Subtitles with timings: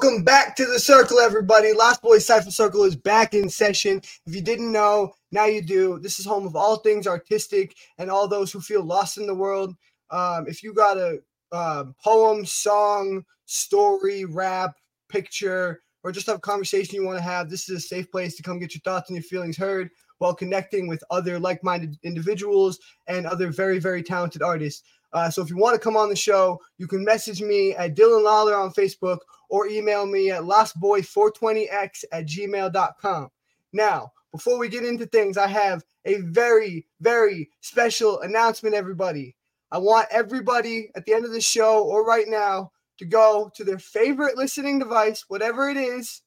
[0.00, 1.72] Welcome back to the circle, everybody.
[1.72, 4.00] Lost Boys Cypher Circle is back in session.
[4.26, 5.98] If you didn't know, now you do.
[5.98, 9.34] This is home of all things artistic and all those who feel lost in the
[9.34, 9.74] world.
[10.12, 11.18] Um, if you got a
[11.50, 14.76] uh, poem, song, story, rap,
[15.08, 18.36] picture, or just have a conversation you want to have, this is a safe place
[18.36, 21.96] to come get your thoughts and your feelings heard while connecting with other like minded
[22.04, 24.84] individuals and other very, very talented artists.
[25.12, 27.94] Uh, so if you want to come on the show, you can message me at
[27.94, 33.30] Dylan Lawler on Facebook or email me at lostboy420x at gmail.com.
[33.72, 39.34] Now, before we get into things, I have a very, very special announcement, everybody.
[39.70, 43.64] I want everybody at the end of the show or right now to go to
[43.64, 46.22] their favorite listening device, whatever it is,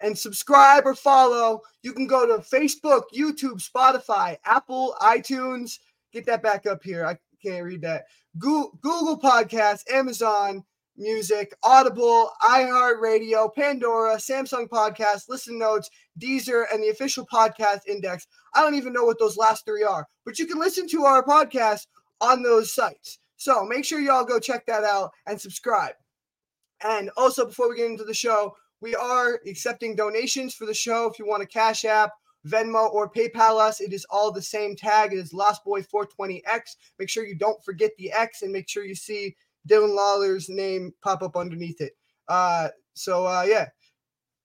[0.00, 1.62] and subscribe or follow.
[1.82, 5.78] You can go to Facebook, YouTube, Spotify, Apple, iTunes.
[6.12, 7.06] Get that back up here.
[7.06, 7.18] I
[7.50, 8.04] can't read that.
[8.38, 10.64] Google, Podcasts, Amazon
[10.98, 18.26] Music, Audible, iHeartRadio, Pandora, Samsung Podcast, Listen Notes, Deezer, and the official podcast index.
[18.54, 21.22] I don't even know what those last three are, but you can listen to our
[21.22, 21.86] podcast
[22.20, 23.18] on those sites.
[23.36, 25.94] So make sure y'all go check that out and subscribe.
[26.82, 31.10] And also, before we get into the show, we are accepting donations for the show.
[31.10, 32.10] If you want a Cash App,
[32.46, 35.12] Venmo, or PayPal us, it is all the same tag.
[35.12, 36.76] It is Lost Boy 420X.
[36.98, 39.36] Make sure you don't forget the X and make sure you see
[39.68, 41.92] Dylan Lawler's name pop up underneath it.
[42.28, 43.66] Uh, so uh, yeah,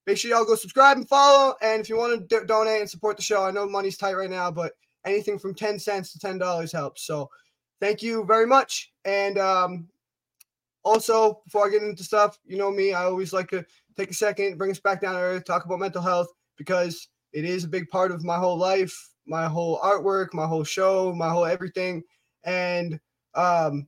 [0.07, 1.55] make sure y'all go subscribe and follow.
[1.61, 4.29] And if you want to donate and support the show, I know money's tight right
[4.29, 4.73] now, but
[5.05, 7.05] anything from ten cents to ten dollars helps.
[7.05, 7.29] So
[7.79, 8.91] thank you very much.
[9.05, 9.87] And um,
[10.83, 13.65] also, before I get into stuff, you know me, I always like to
[13.97, 16.27] take a second, bring us back down to earth, talk about mental health
[16.57, 20.63] because it is a big part of my whole life, my whole artwork, my whole
[20.63, 22.03] show, my whole everything.
[22.43, 22.99] And
[23.35, 23.87] um,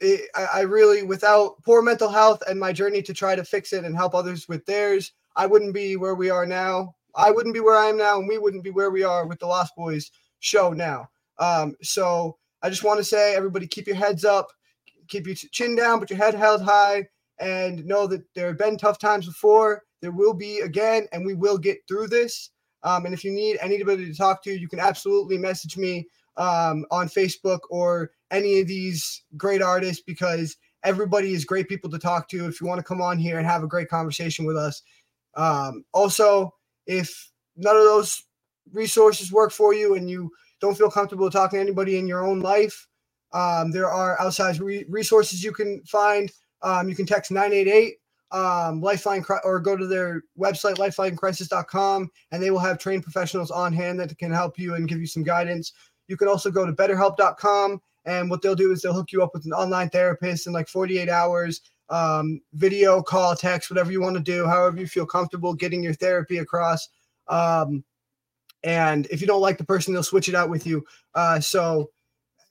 [0.00, 3.72] it, I, I really, without poor mental health and my journey to try to fix
[3.72, 6.94] it and help others with theirs, I wouldn't be where we are now.
[7.16, 9.38] I wouldn't be where I am now, and we wouldn't be where we are with
[9.38, 11.08] the Lost Boys show now.
[11.38, 14.48] Um, so I just want to say, everybody, keep your heads up,
[15.08, 17.06] keep your chin down, but your head held high,
[17.38, 19.82] and know that there have been tough times before.
[20.00, 22.50] There will be again, and we will get through this.
[22.84, 26.06] Um, and if you need anybody to talk to, you can absolutely message me
[26.36, 31.98] um, on Facebook or any of these great artists because everybody is great people to
[31.98, 34.56] talk to if you want to come on here and have a great conversation with
[34.56, 34.82] us.
[35.34, 36.54] Um, also,
[36.86, 38.22] if none of those
[38.72, 40.30] resources work for you and you
[40.60, 42.86] don't feel comfortable talking to anybody in your own life,
[43.32, 46.30] um, there are outside re- resources you can find.
[46.62, 47.96] Um, you can text 988
[48.34, 53.72] um, Lifeline or go to their website, lifelinecrisis.com, and they will have trained professionals on
[53.72, 55.72] hand that can help you and give you some guidance.
[56.08, 59.30] You can also go to betterhelp.com, and what they'll do is they'll hook you up
[59.34, 64.16] with an online therapist in like 48 hours, um, video, call, text, whatever you want
[64.16, 66.88] to do, however you feel comfortable getting your therapy across.
[67.28, 67.84] Um,
[68.64, 70.84] and if you don't like the person, they'll switch it out with you.
[71.14, 71.90] Uh, so,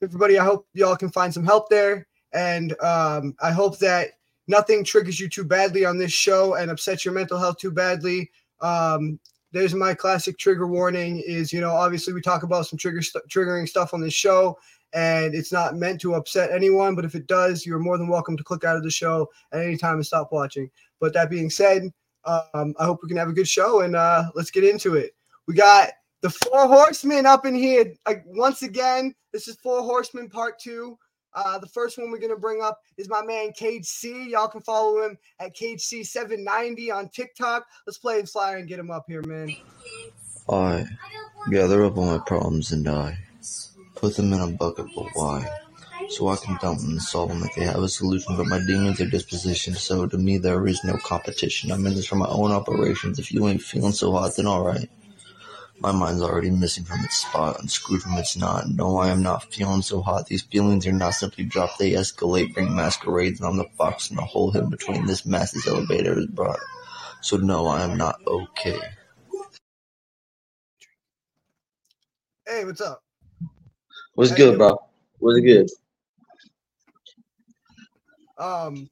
[0.00, 2.06] everybody, I hope y'all can find some help there.
[2.32, 4.12] And um, I hope that
[4.46, 8.30] nothing triggers you too badly on this show and upsets your mental health too badly.
[8.60, 9.18] Um,
[9.52, 13.24] there's my classic trigger warning is, you know, obviously we talk about some trigger st-
[13.28, 14.58] triggering stuff on this show
[14.92, 18.36] and it's not meant to upset anyone, but if it does, you're more than welcome
[18.36, 20.70] to click out of the show at any time and stop watching.
[21.00, 21.92] But that being said,
[22.24, 25.14] um, I hope we can have a good show and uh, let's get into it.
[25.46, 25.90] We got
[26.22, 29.14] the four horsemen up in here uh, once again.
[29.32, 30.98] This is four horsemen part two.
[31.34, 34.30] Uh, the first one we're going to bring up is my man Cage C.
[34.30, 37.66] Y'all can follow him at Cage C790 on TikTok.
[37.86, 39.54] Let's play his flyer and get him up here, man.
[40.48, 40.86] I
[41.50, 43.18] gather up all my problems and I
[43.94, 45.48] put them in a bucket, but why?
[46.10, 48.58] So I can dump them and solve them if they have a solution, but my
[48.58, 51.72] demons are disposition, so to me there is no competition.
[51.72, 53.18] I'm in this for my own operations.
[53.18, 54.90] If you ain't feeling so hot, then alright.
[55.80, 58.64] My mind's already missing from its spot, unscrewed from its knot.
[58.68, 60.26] No, I am not feeling so hot.
[60.26, 64.16] These feelings are not simply dropped, they escalate, bring masquerades, and I'm the fox in
[64.16, 66.60] the hole in between this massive elevator is brought.
[67.22, 68.80] So no, I am not okay.
[72.46, 73.02] Hey, what's up?
[74.14, 74.78] What's How good, bro?
[75.20, 75.68] What's good?
[78.38, 78.90] Um,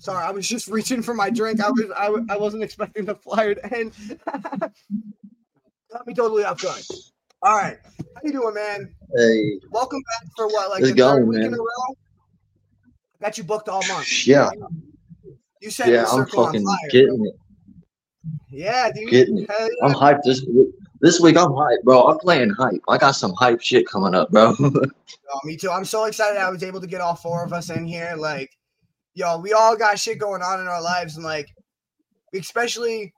[0.00, 1.60] sorry, I was just reaching for my drink.
[1.60, 3.94] I was I, I wasn't expecting the flyer to end.
[5.92, 6.82] Got me totally off guard.
[7.40, 7.78] All right,
[8.14, 8.94] how you doing, man?
[9.16, 11.46] Hey, welcome back for what like the going, week man.
[11.46, 11.96] in a row.
[13.22, 14.26] Got you booked all month.
[14.26, 14.50] Yeah.
[15.62, 17.34] You said yeah, I'm fucking getting it.
[18.50, 19.10] Yeah, dude.
[19.10, 19.48] Getting it.
[19.48, 19.66] Yeah.
[19.82, 20.68] I'm hyped this week.
[21.00, 22.02] This week I'm hyped, bro.
[22.02, 22.82] I'm playing hype.
[22.88, 24.54] I got some hype shit coming up, bro.
[24.60, 25.70] oh, me too.
[25.70, 28.14] I'm so excited I was able to get all four of us in here.
[28.18, 28.50] Like,
[29.14, 31.48] yo, we all got shit going on in our lives, and like,
[32.34, 33.14] especially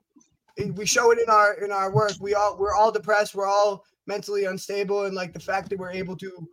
[0.75, 2.13] we show it in our in our work.
[2.19, 3.35] We all we're all depressed.
[3.35, 6.47] We're all mentally unstable, and like the fact that we're able to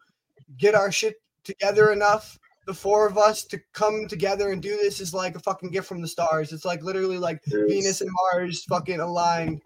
[0.59, 5.01] get our shit together enough, the four of us to come together and do this
[5.01, 6.53] is like a fucking gift from the stars.
[6.53, 7.41] It's like literally like.
[7.47, 9.61] Venus and Mars fucking aligned,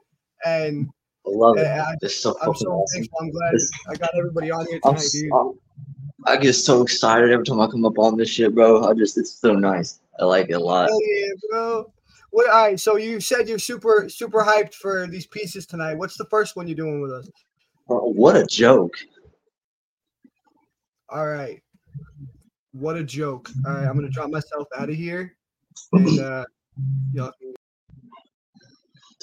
[0.46, 0.88] and
[1.26, 1.66] I love it.
[1.66, 3.00] I- It's so I'm fucking so awesome.
[3.00, 3.18] thankful.
[3.20, 5.30] I'm glad It's- I got everybody on here tonight, s- dude.
[6.26, 8.84] I get so excited every time I come up on this shit, bro.
[8.88, 9.98] I just it's so nice.
[10.20, 10.88] I like it a lot.
[10.88, 11.92] Hell yeah, bro.
[12.32, 12.50] What?
[12.50, 12.80] All right.
[12.80, 15.94] So you said you're super super hyped for these pieces tonight.
[15.94, 17.28] What's the first one you're doing with us?
[17.86, 18.94] Bro, What a joke.
[21.10, 21.62] All right.
[22.72, 23.50] What a joke.
[23.66, 25.36] All right, I'm gonna drop myself out of here,
[25.92, 26.44] and uh,
[27.12, 27.51] y'all can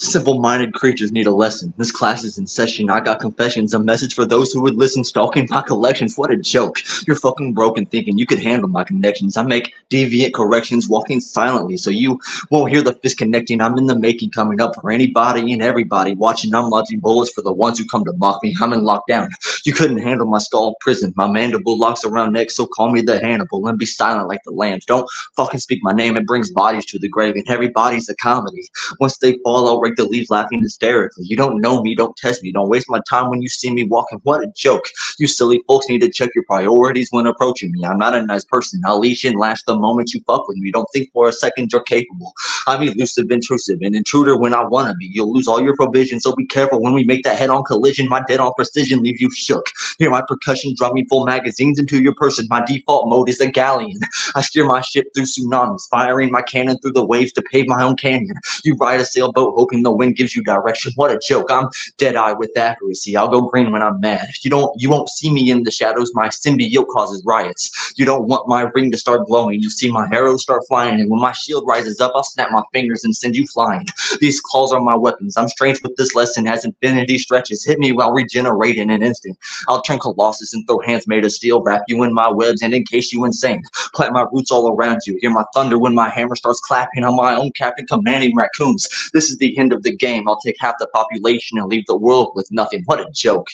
[0.01, 1.73] Simple-minded creatures need a lesson.
[1.75, 2.89] This class is in session.
[2.89, 5.03] I got confessions, a message for those who would listen.
[5.03, 6.17] Stalking my collections.
[6.17, 6.77] What a joke!
[7.05, 9.35] You're fucking broken, thinking you could handle my connections.
[9.35, 12.17] I make deviant corrections, walking silently, so you
[12.49, 13.59] won't hear the fist connecting.
[13.59, 16.55] I'm in the making, coming up for anybody and everybody watching.
[16.55, 18.55] I'm lodging bullets for the ones who come to mock me.
[18.61, 19.29] I'm in lockdown.
[19.65, 21.13] You couldn't handle my skull prison.
[21.17, 24.51] My mandible locks around neck, so call me the Hannibal and be silent like the
[24.51, 24.85] lambs.
[24.85, 26.15] Don't fucking speak my name.
[26.15, 28.65] It brings bodies to the grave, and everybody's a comedy.
[29.01, 31.25] Once they fall, I'll rake the leaves laughing hysterically.
[31.25, 32.51] You don't know me, don't test me.
[32.51, 34.19] Don't waste my time when you see me walking.
[34.23, 34.85] What a joke.
[35.17, 37.85] You silly folks need to check your priorities when approaching me.
[37.85, 38.81] I'm not a nice person.
[38.85, 40.71] I'll leash and lash the moment you fuck with me.
[40.71, 42.33] Don't think for a second you're capable.
[42.67, 45.07] I'm elusive, intrusive, an intruder when I wanna be.
[45.07, 48.07] You'll lose all your provisions, so be careful when we make that head-on collision.
[48.07, 49.67] My dead-on precision leave you shook.
[49.97, 52.47] Hear my percussion drum me full magazines into your person.
[52.49, 53.99] My default mode is a galleon.
[54.35, 57.83] I steer my ship through tsunamis, firing my cannon through the waves to pave my
[57.83, 58.35] own canyon.
[58.63, 60.91] You ride a sailboat hoping the wind gives you direction.
[60.95, 61.51] What a joke.
[61.51, 63.15] I'm dead eye with accuracy.
[63.15, 64.29] I'll go green when I'm mad.
[64.41, 66.11] You don't you won't see me in the shadows.
[66.13, 67.93] My symbiote causes riots.
[67.95, 69.61] You don't want my ring to start glowing.
[69.61, 70.99] You see my arrows start flying.
[70.99, 73.87] And when my shield rises up, I'll snap my fingers and send you flying.
[74.19, 75.37] These claws are my weapons.
[75.37, 77.65] I'm strange with this lesson as infinity stretches.
[77.65, 79.37] Hit me while regenerating in an instant.
[79.67, 81.61] I'll turn colossus and throw hands made of steel.
[81.61, 83.63] Wrap you in my webs and encase you insane.
[83.93, 85.17] Plant my roots all around you.
[85.21, 87.03] Hear my thunder when my hammer starts clapping.
[87.03, 88.87] I'm my own captain commanding raccoons.
[89.13, 90.27] This is the end of the game.
[90.27, 92.83] I'll take half the population and leave the world with nothing.
[92.85, 93.47] What a joke.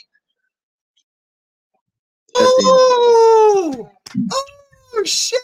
[2.38, 3.90] Oh,
[4.32, 5.40] oh shit!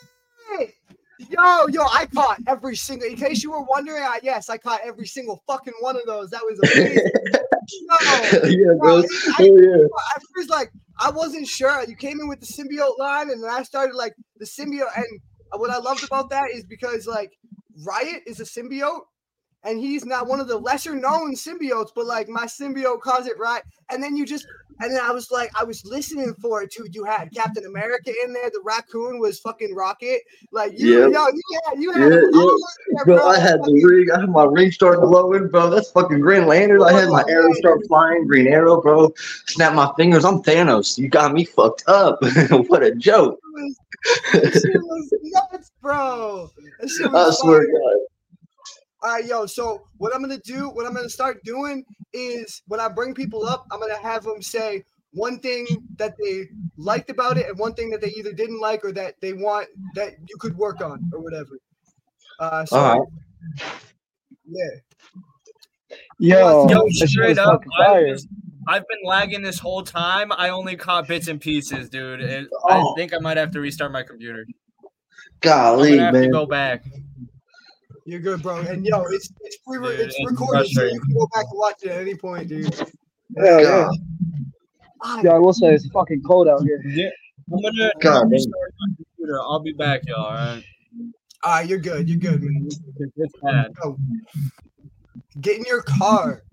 [1.29, 3.07] Yo, yo, I caught every single.
[3.07, 6.29] In case you were wondering, I, yes, I caught every single fucking one of those.
[6.31, 7.09] That was amazing.
[7.71, 8.97] Yo, yeah, bro.
[8.97, 9.03] I,
[9.39, 9.85] Oh, yeah.
[10.15, 11.83] at first, like, I wasn't sure.
[11.87, 14.89] You came in with the symbiote line, and then I started like the symbiote.
[14.95, 15.05] And
[15.53, 17.31] what I loved about that is because like
[17.85, 19.01] Riot is a symbiote,
[19.63, 23.37] and he's not one of the lesser known symbiotes, but like my symbiote calls it
[23.37, 23.61] right.
[23.91, 24.45] And then you just,
[24.79, 26.87] and then I was like, I was listening for it too.
[26.91, 28.49] You had Captain America in there.
[28.49, 30.21] The raccoon was fucking Rocket.
[30.51, 31.11] Like you, Yep.
[31.13, 32.45] yo, you had, you had Yeah, yeah.
[32.95, 34.09] there, Bro, I had the ring.
[34.11, 35.69] I had my ring start glowing, bro.
[35.69, 36.81] That's fucking Green Lantern.
[36.81, 38.25] I had my arrow start flying.
[38.25, 39.13] Green arrow, bro.
[39.47, 40.25] Snap my fingers.
[40.25, 40.97] I'm Thanos.
[40.97, 42.17] You got me fucked up.
[42.67, 43.39] what a joke.
[44.33, 46.49] That shit was nuts, bro.
[46.81, 48.10] I swear to God.
[49.03, 49.45] All right, yo.
[49.45, 53.45] So what I'm gonna do, what I'm gonna start doing is when I bring people
[53.45, 55.65] up, I'm gonna have them say one thing
[55.97, 59.15] that they liked about it and one thing that they either didn't like or that
[59.21, 61.57] they want that you could work on or whatever.
[62.39, 63.11] Uh, so All
[64.45, 64.65] yeah.
[66.19, 68.07] Yo, Yo, straight up, I fire.
[68.11, 68.27] was,
[68.67, 70.31] I've been lagging this whole time.
[70.31, 72.21] I only caught bits and pieces, dude.
[72.21, 72.93] It, Oh.
[72.93, 74.45] I think I might have to restart my computer.
[74.47, 74.89] I'm
[75.41, 76.31] Golly, gonna man.
[76.31, 76.85] go back.
[78.05, 78.57] You're good, bro.
[78.59, 81.59] And yo, it's it's pre Dude, it's it's recorded, so you can go back and
[81.59, 82.73] watch it at any point, dude.
[83.37, 83.63] Hell yeah.
[83.63, 83.91] God.
[85.03, 86.81] Ah, Yeah, I will say it's fucking cold out here.
[86.85, 87.09] Yeah,
[87.51, 88.31] I'm gonna God, man.
[88.31, 89.41] restart my computer.
[89.41, 90.25] I'll be back, y'all.
[90.25, 90.63] All right.
[91.43, 92.07] ah, you're good.
[92.09, 92.69] You're good, man.
[93.17, 93.71] It's bad.
[93.83, 93.97] Yo,
[95.39, 96.43] get in your car.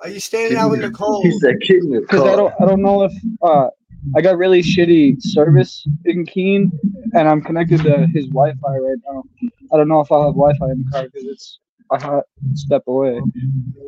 [0.00, 1.24] Are you standing out in the cold?
[1.24, 3.68] He said, "Get in the Because I don't, I don't know if uh,
[4.16, 6.70] I got really shitty service in Keene,
[7.14, 9.24] and I'm connected to his Wi-Fi right now.
[9.72, 11.58] I don't know if I'll have Wi-Fi in the car because it's
[11.90, 13.20] a hot step away.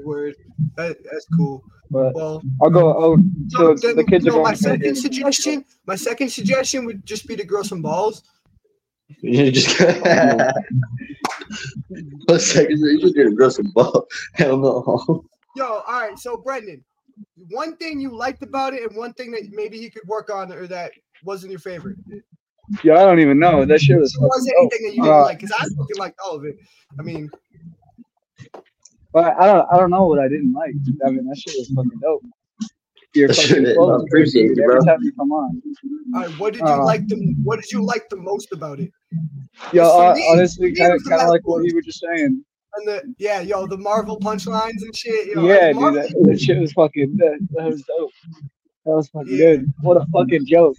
[0.05, 0.35] Word.
[0.77, 1.63] That, that's cool.
[1.91, 2.93] But Well, I'll go.
[2.93, 3.17] I'll,
[3.49, 4.45] so so then, the kids you are going.
[4.45, 4.81] my to bed.
[4.81, 8.23] second suggestion, my second suggestion would just be to grow some balls.
[9.21, 9.79] You just
[12.27, 14.05] One second, you just need to grow some balls.
[14.35, 15.25] Hell no.
[15.55, 16.19] Yo, all right.
[16.19, 16.85] So Brendan,
[17.51, 20.53] one thing you liked about it, and one thing that maybe he could work on,
[20.53, 20.93] or that
[21.25, 21.97] wasn't your favorite.
[22.83, 23.65] Yeah, I don't even know.
[23.65, 24.13] That shit was.
[24.13, 25.39] There was fucking anything that you didn't Uh, like?
[25.39, 26.57] Because I fucking liked all of it.
[26.99, 27.31] I mean,
[29.13, 29.67] But I don't.
[29.73, 30.75] I don't know what I didn't like.
[31.07, 32.23] I mean, that shit was fucking dope.
[33.15, 34.85] Your That fucking shit- clothes I appreciate dude, you, every bro.
[34.85, 35.63] time you come on.
[36.15, 36.31] all right.
[36.39, 38.91] What did you Uh, like the What did you like the most about it?
[39.73, 42.45] Yeah, uh, honestly, kind of, kind of like what you were just saying.
[42.79, 45.29] And the yeah, yo, the Marvel punchlines and shit.
[45.35, 47.17] Yo, yeah, dude, that, that shit was fucking.
[47.17, 48.11] That, that was dope.
[48.85, 49.57] That was fucking Yeah.
[49.57, 49.67] good.
[49.83, 50.77] What a fucking joke.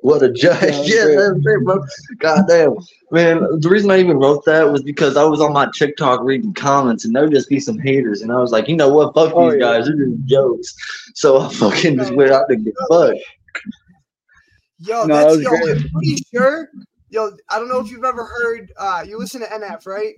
[0.00, 0.60] What a joke.
[0.62, 1.16] Yeah, Yeah, great.
[1.16, 1.84] that's great, bro.
[2.18, 2.76] God damn.
[3.10, 6.54] Man, the reason I even wrote that was because I was on my TikTok reading
[6.54, 8.22] comments and there would just be some haters.
[8.22, 9.14] And I was like, you know what?
[9.14, 9.78] Fuck Oh, these yeah.
[9.78, 9.86] guys.
[9.86, 10.74] They're just jokes.
[11.14, 13.18] So I fucking just went out to get fucked.
[14.78, 15.50] yo, No, that's was yo.
[15.50, 15.76] great.
[15.78, 16.68] I'm pretty sure.
[17.10, 18.72] Yo, I don't know if you've ever heard.
[18.76, 20.14] Uh, you listen to NF, right?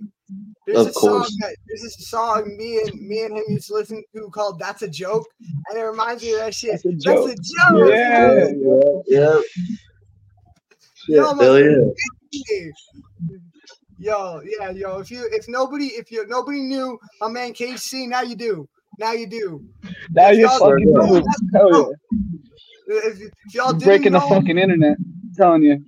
[0.65, 3.75] There's Of a song that there's this song me and me and him used to
[3.75, 5.27] listen to called "That's a Joke,"
[5.69, 6.71] and it reminds me of that shit.
[6.71, 7.29] That's a That's joke.
[7.29, 8.55] a joke.
[8.57, 9.01] Yeah.
[9.07, 9.41] Yeah.
[11.07, 11.75] Yo, my Hell yeah.
[13.97, 14.97] Yo, yeah, yo.
[14.99, 18.67] If you if nobody if you nobody knew my man KC, now you do.
[18.97, 19.63] Now you do.
[20.11, 21.23] Now If you're fucking didn't know.
[21.53, 21.71] Hell
[22.87, 22.97] yeah.
[22.97, 24.97] If, if y'all didn't Breaking the fucking internet.
[24.97, 25.83] I'm telling you.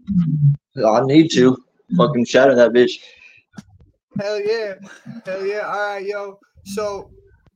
[0.86, 1.58] I need to.
[1.98, 3.00] Fucking shatter that bitch.
[4.20, 4.76] Hell yeah,
[5.26, 5.62] hell yeah.
[5.62, 6.40] All right, yo.
[6.66, 7.12] So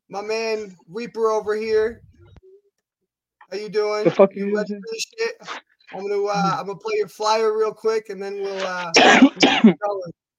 [0.09, 2.01] my man Reaper over here.
[3.49, 4.05] How you doing?
[4.05, 4.81] The fuck you you ready doing?
[4.91, 5.61] this shit?
[5.93, 8.91] I'm gonna uh, I'm gonna play your flyer real quick, and then we'll uh.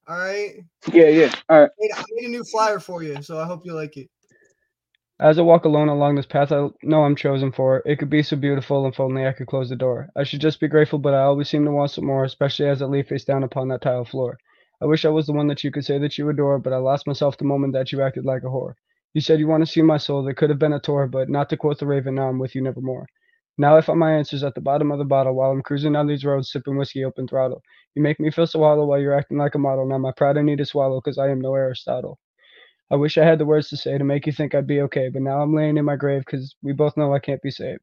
[0.08, 0.56] All right.
[0.92, 1.34] Yeah, yeah.
[1.48, 1.70] All right.
[1.94, 4.08] I made a new flyer for you, so I hope you like it.
[5.20, 8.24] As I walk alone along this path I know I'm chosen for, it could be
[8.24, 10.08] so beautiful if only I could close the door.
[10.16, 12.82] I should just be grateful, but I always seem to want some more, especially as
[12.82, 14.36] I lay face down upon that tile floor.
[14.82, 16.78] I wish I was the one that you could say that you adore, but I
[16.78, 18.74] lost myself the moment that you acted like a whore.
[19.14, 21.28] You said you want to see my soul, there could have been a tour, but
[21.28, 23.06] not to quote the Raven, now I'm with you nevermore.
[23.56, 26.08] Now I find my answers at the bottom of the bottle while I'm cruising down
[26.08, 27.62] these roads sipping whiskey open throttle.
[27.94, 29.86] You make me feel so hollow while you're acting like a model.
[29.86, 32.18] Now my pride I need to swallow, cause I am no Aristotle.
[32.90, 35.10] I wish I had the words to say to make you think I'd be okay,
[35.10, 37.82] but now I'm laying in my grave because we both know I can't be saved.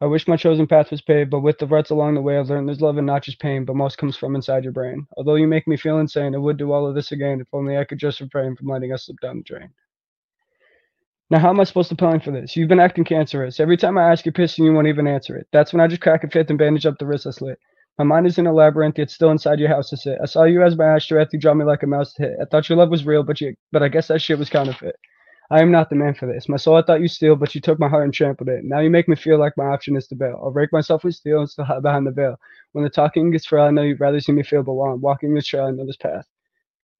[0.00, 2.50] I wish my chosen path was paved, but with the ruts along the way, I've
[2.50, 5.06] learned there's love and not just pain, but most comes from inside your brain.
[5.16, 7.78] Although you make me feel insane, I would do all of this again if only
[7.78, 9.70] I could just refrain from letting us slip down the drain.
[11.30, 12.54] Now, how am I supposed to plan for this?
[12.56, 13.58] You've been acting cancerous.
[13.58, 15.48] Every time I ask you pissing, you won't even answer it.
[15.50, 17.58] That's when I just crack a fifth and bandage up the wrist I slit.
[17.98, 20.18] My mind is in a labyrinth, yet still inside your house to sit.
[20.22, 22.36] I saw you as my ashtray, you draw me like a mouse to hit.
[22.40, 24.96] I thought your love was real, but you, but I guess that shit was counterfeit.
[25.50, 26.48] I am not the man for this.
[26.48, 28.64] My soul I thought you steal, but you took my heart and trampled it.
[28.64, 30.40] Now you make me feel like my option is to bail.
[30.42, 32.38] I'll break myself with steel and still hide behind the veil.
[32.72, 35.00] When the talking gets frail, I know you'd rather see me feel, but while I'm
[35.00, 36.26] walking this trail, I know this path.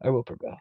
[0.03, 0.57] I will prevail.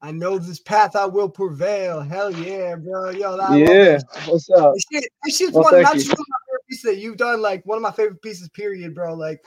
[0.00, 2.00] I know this path I will prevail.
[2.00, 3.10] Hell yeah, bro.
[3.10, 3.98] Yo, that, I Yeah.
[4.26, 4.74] What's up?
[4.74, 7.16] That shit, that shit's Well, one not just one of my favorite pieces that you've
[7.16, 7.40] done.
[7.40, 8.48] Like one of my favorite pieces.
[8.48, 9.14] Period, bro.
[9.14, 9.44] Like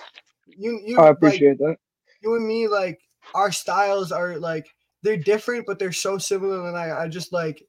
[0.48, 1.76] you, you, I like, appreciate that.
[2.22, 2.70] you and me.
[2.70, 3.00] Like
[3.34, 4.66] our styles are like
[5.06, 6.68] they're different, but they're so similar.
[6.68, 7.64] And I, I just like.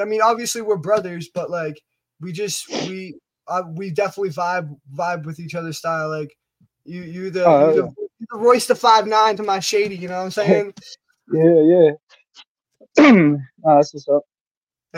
[0.00, 1.80] I mean, obviously we're brothers, but like
[2.20, 3.16] we just we
[3.46, 6.08] uh, we definitely vibe vibe with each other's style.
[6.08, 6.36] Like
[6.84, 9.94] you, you the, Oh, you the, you the Royce the five nine to my shady.
[9.94, 10.74] You know what I'm saying?
[11.32, 11.60] Yeah,
[12.96, 13.10] yeah.
[13.12, 14.22] nah, that's what's up.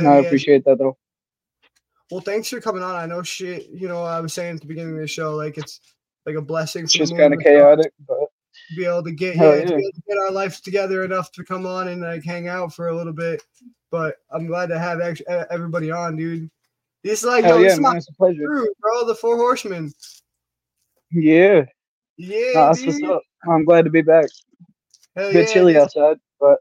[0.00, 0.96] No, I appreciate that though.
[2.10, 2.94] Well, thanks for coming on.
[2.94, 3.68] I know shit.
[3.68, 5.80] You know, I was saying at the beginning of the show, like it's
[6.24, 8.25] like a blessing It's just kind of chaotic, but
[8.74, 11.30] be able to get Hell yeah, to be able to get our lives together enough
[11.32, 13.44] to come on and like hang out for a little bit.
[13.90, 16.50] But I'm glad to have ex- e- everybody on, dude.
[17.04, 18.46] This is like hell yo, yeah, my man, it's a pleasure.
[18.46, 19.06] crew, bro.
[19.06, 19.92] The Four Horsemen.
[21.12, 21.66] Yeah,
[22.16, 23.22] Yeah, nah, that's what's up.
[23.48, 24.26] I'm glad to be back.
[25.14, 25.82] Hell Bit yeah, chilly dude.
[25.82, 26.58] outside, but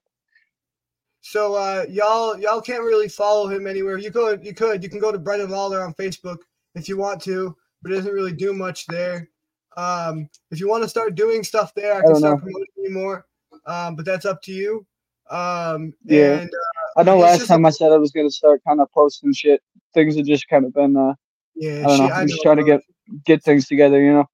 [1.21, 3.97] So uh y'all y'all can't really follow him anywhere.
[3.97, 6.37] You could you could you can go to Brendan Lawler on Facebook
[6.75, 9.29] if you want to, but it doesn't really do much there.
[9.77, 12.41] Um if you want to start doing stuff there, I I can start know.
[12.41, 13.25] promoting you more.
[13.65, 14.85] Um but that's up to you.
[15.29, 16.39] Um Yeah.
[16.39, 19.33] and uh, I know last time I said I was gonna start kind of posting
[19.33, 19.61] shit.
[19.93, 20.95] Things have just kind of been.
[20.95, 21.13] Uh,
[21.55, 22.09] yeah, I don't know.
[22.13, 22.81] I'm just trying to get
[23.25, 24.01] get things together.
[24.01, 24.25] You know.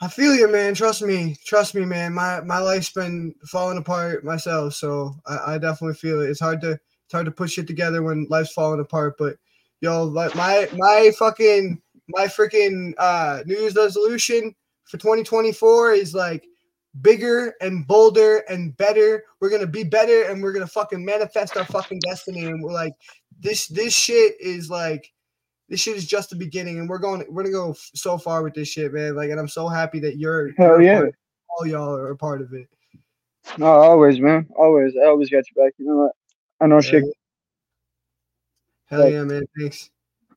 [0.00, 0.74] I feel you, man.
[0.74, 1.36] Trust me.
[1.46, 2.12] Trust me, man.
[2.12, 6.30] My my life's been falling apart myself, so I, I definitely feel it.
[6.30, 9.16] It's hard to it's hard to put shit together when life's falling apart.
[9.18, 9.36] But
[9.80, 16.46] yo, like my my fucking my freaking uh New Year's resolution for 2024 is like
[17.00, 19.24] bigger and bolder and better.
[19.40, 22.44] We're gonna be better and we're gonna fucking manifest our fucking destiny.
[22.44, 22.92] And we're like,
[23.40, 25.10] this this shit is like
[25.70, 28.42] this shit is just the beginning, and we're going we're gonna go f- so far
[28.42, 29.16] with this shit, man.
[29.16, 30.98] Like, and I'm so happy that you're, Hell yeah.
[30.98, 31.14] part-
[31.58, 32.68] all y'all are a part of it.
[33.56, 34.46] No, always, man.
[34.56, 34.92] Always.
[35.02, 35.72] I always got your back.
[35.78, 36.12] You know what?
[36.60, 37.04] I know Hell shit.
[38.86, 39.44] Hell Like- yeah, man.
[39.58, 39.90] Thanks.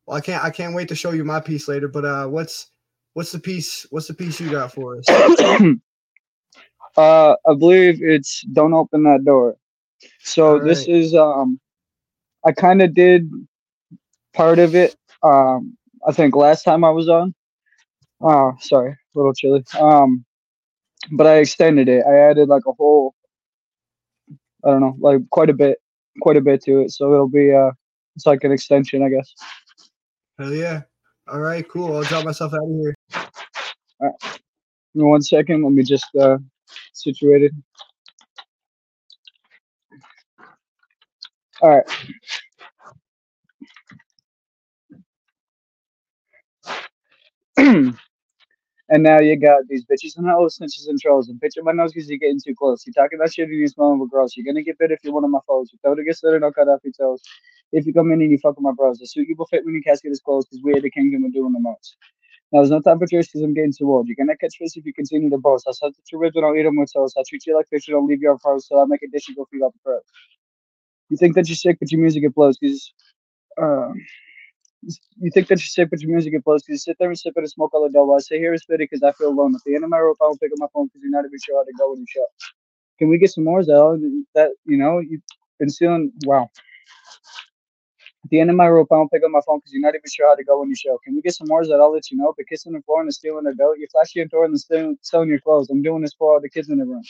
[0.08, 1.88] Well, I can't I can't wait to show you my piece later.
[1.90, 2.72] But uh, what's
[3.14, 3.86] what's the piece?
[3.90, 5.06] What's the piece you got for us?
[6.98, 9.58] uh, I believe it's "Don't Open That Door."
[10.20, 11.60] So this is um,
[12.46, 13.30] I kind of did
[14.34, 14.96] part of it.
[15.24, 17.36] Um, I think last time I was on.
[18.22, 19.64] Oh, sorry, a little chilly.
[19.80, 20.24] Um,
[21.12, 22.06] but I extended it.
[22.08, 23.14] I added like a whole,
[24.64, 25.80] I don't know, like quite a bit,
[26.22, 26.92] quite a bit to it.
[26.92, 27.72] So it'll be uh,
[28.16, 29.34] it's like an extension, I guess.
[30.39, 30.82] Hell yeah.
[31.27, 31.96] All right, cool.
[31.96, 32.96] I'll drop myself out of here.
[34.94, 35.63] Give me one second.
[35.63, 36.38] Let me just uh,
[36.94, 37.51] situate it.
[41.62, 41.86] All right.
[47.58, 47.96] and
[49.03, 52.10] now you got these bitches and hoes, snitches and trolls, and picture my nose because
[52.10, 52.86] you're getting too close.
[52.86, 54.38] You're talking about shit and you're smelling with gross.
[54.38, 55.72] You're gonna get bit if you're one of my foes.
[55.74, 57.22] You throw to get slid, don't cut off your toes.
[57.72, 59.66] If you come in and you fuck with my bros, the suit you will fit
[59.66, 61.98] when your casket is closed because we are the kingdom of doing the most.
[62.52, 64.08] Now there's no time for I'm getting too old.
[64.08, 65.66] You're gonna catch fish if you continue to boast.
[65.68, 67.16] I'll set your ribs and I'll eat them with toast.
[67.18, 68.60] I'll treat you like fish and I'll leave you on.
[68.62, 70.02] So I'll make a dish and go feed off the pros.
[71.10, 72.94] You think that you're sick, but your music it blows because
[73.62, 73.94] um,
[75.20, 77.20] you think that you're sick, but your music it blows because you sit there and
[77.20, 78.14] sip it and smoke all the dough.
[78.16, 79.56] I say here is fitty because I feel alone.
[79.56, 81.26] At the end of my rope, I won't pick up my phone because you're not
[81.26, 82.26] even sure how to go when you show.
[83.00, 83.64] Can we get some more?
[83.64, 85.00] That that you know?
[85.00, 85.22] You've
[85.60, 86.12] been stealing.
[86.26, 86.50] Wow.
[88.27, 89.96] At the end of my rope, I don't pick up my phone because you're not
[89.96, 91.00] even sure how to go when you show.
[91.05, 91.65] Can we get some more?
[91.65, 92.34] That I'll let you know?
[92.36, 95.29] But kissing the floor and stealing the dough, you're flashing your door and stealing, selling
[95.29, 95.69] your clothes.
[95.69, 97.03] I'm doing this for all the kids in the room.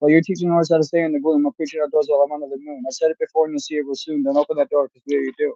[0.00, 2.32] While you're teaching ours how to stay in the gloom, I'm preaching outdoors while I'm
[2.32, 2.82] under the moon.
[2.88, 4.24] I said it before and you'll see it real soon.
[4.24, 5.54] Don't open that door because we you do.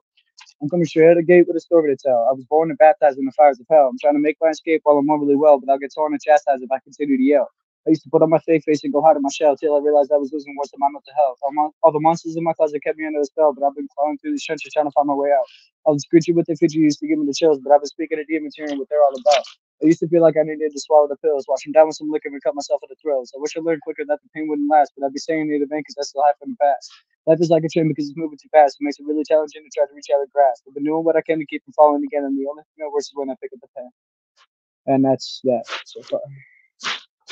[0.63, 2.29] I'm coming straight out of the gate with a story to tell.
[2.31, 3.89] I was born and baptized in the fires of hell.
[3.91, 6.23] I'm trying to make my escape while I'm overly well, but I'll get torn and
[6.23, 7.49] chastised if I continue to yell.
[7.89, 9.75] I used to put on my fake face and go hide in my shell till
[9.75, 11.39] I realized I was losing worse than my mental health.
[11.41, 13.75] All, mon- all the monsters in my closet kept me under the spell, but I've
[13.75, 15.49] been crawling through the trenches trying to find my way out.
[15.89, 17.89] I was screeching with the Fiji used to give me the chills, but I've been
[17.89, 19.41] speaking to demons hearing what they're all about.
[19.83, 21.97] I used to feel like I needed to swallow the pills, wash them down with
[21.97, 23.33] some liquor and cut myself at the thrills.
[23.33, 25.59] I wish I learned quicker that the pain wouldn't last, but I'd be saying near
[25.59, 26.93] the bank because that's still half in the past.
[27.25, 28.77] Life is like a train because it's moving too fast.
[28.79, 30.65] It makes it really challenging to try to reach out and grasp.
[30.69, 32.85] I've been doing what I can to keep from falling again, and the only thing
[32.85, 33.89] that works is when I pick up the pen.
[34.87, 36.21] And that's that so far.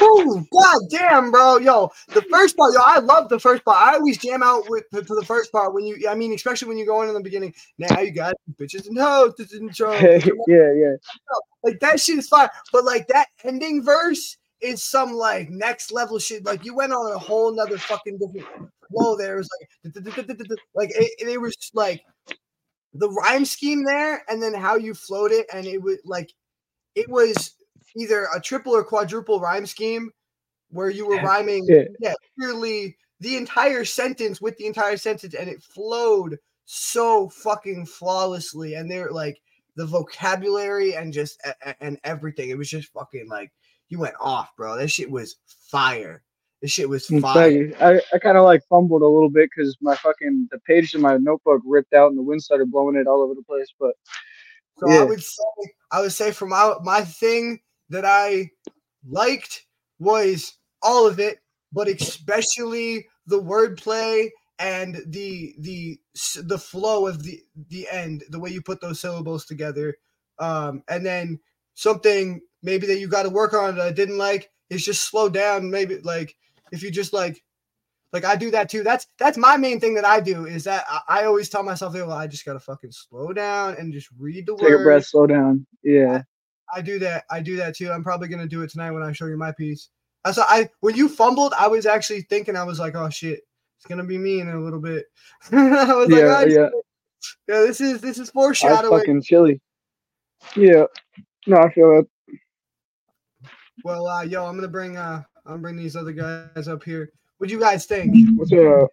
[0.02, 1.58] Ooh, god damn, bro.
[1.58, 3.80] Yo, the first part, yo, I love the first part.
[3.80, 6.78] I always jam out with to the first part when you I mean, especially when
[6.78, 7.54] you go in in the beginning.
[7.78, 9.92] Now you got bitches and hoes, this is intro.
[10.46, 10.94] yeah, yeah.
[11.62, 12.50] Like that shit is fire.
[12.72, 16.44] But like that ending verse is some like next level shit.
[16.44, 19.34] Like you went on a whole nother fucking different flow there.
[19.34, 19.50] It was
[19.84, 22.02] like like it, it was like
[22.94, 26.32] the rhyme scheme there and then how you flowed it and it was like
[26.94, 27.54] it was
[27.96, 30.10] either a triple or quadruple rhyme scheme
[30.70, 31.84] where you were rhyming Yeah.
[32.00, 38.74] yeah purely the entire sentence with the entire sentence and it flowed so fucking flawlessly
[38.74, 39.40] and they're like
[39.76, 43.52] the vocabulary and just a- a- and everything it was just fucking like
[43.88, 45.36] you went off bro that shit was
[45.70, 46.22] fire
[46.62, 47.70] this shit was fire.
[47.80, 51.02] I, I kind of like fumbled a little bit because my fucking the page in
[51.02, 53.68] my notebook ripped out and the wind started blowing it all over the place.
[53.78, 53.92] But
[54.78, 55.02] So Yeah.
[55.02, 55.42] I would say
[55.92, 58.50] I would say for my my thing that I
[59.08, 59.66] liked
[59.98, 61.38] was all of it,
[61.72, 65.98] but especially the wordplay and the the
[66.42, 69.96] the flow of the the end, the way you put those syllables together.
[70.38, 71.40] Um, and then
[71.74, 75.28] something maybe that you got to work on that I didn't like is just slow
[75.28, 75.70] down.
[75.70, 76.36] Maybe like
[76.72, 77.42] if you just like
[78.12, 78.82] like I do that too.
[78.82, 81.94] That's that's my main thing that I do is that I, I always tell myself,
[81.94, 85.26] well, I just gotta fucking slow down and just read the take a breath, slow
[85.26, 85.66] down.
[85.82, 86.22] Yeah,
[86.74, 87.24] I do that.
[87.30, 87.90] I do that too.
[87.90, 89.88] I'm probably gonna do it tonight when I show you my piece.
[90.24, 93.40] That's why I when you fumbled, I was actually thinking I was like, oh shit,
[93.76, 95.06] it's gonna be me in a little bit.
[95.52, 96.68] I was like, yeah, oh, yeah.
[97.48, 98.98] yeah, this is this is I was foreshadowing.
[98.98, 99.60] fucking chilly.
[100.54, 100.84] Yeah,
[101.46, 102.40] no, I feel it.
[103.84, 107.12] Well, uh, yo, I'm gonna bring uh, I'm gonna bring these other guys up here.
[107.38, 108.14] What do you guys think?
[108.36, 108.90] What's up?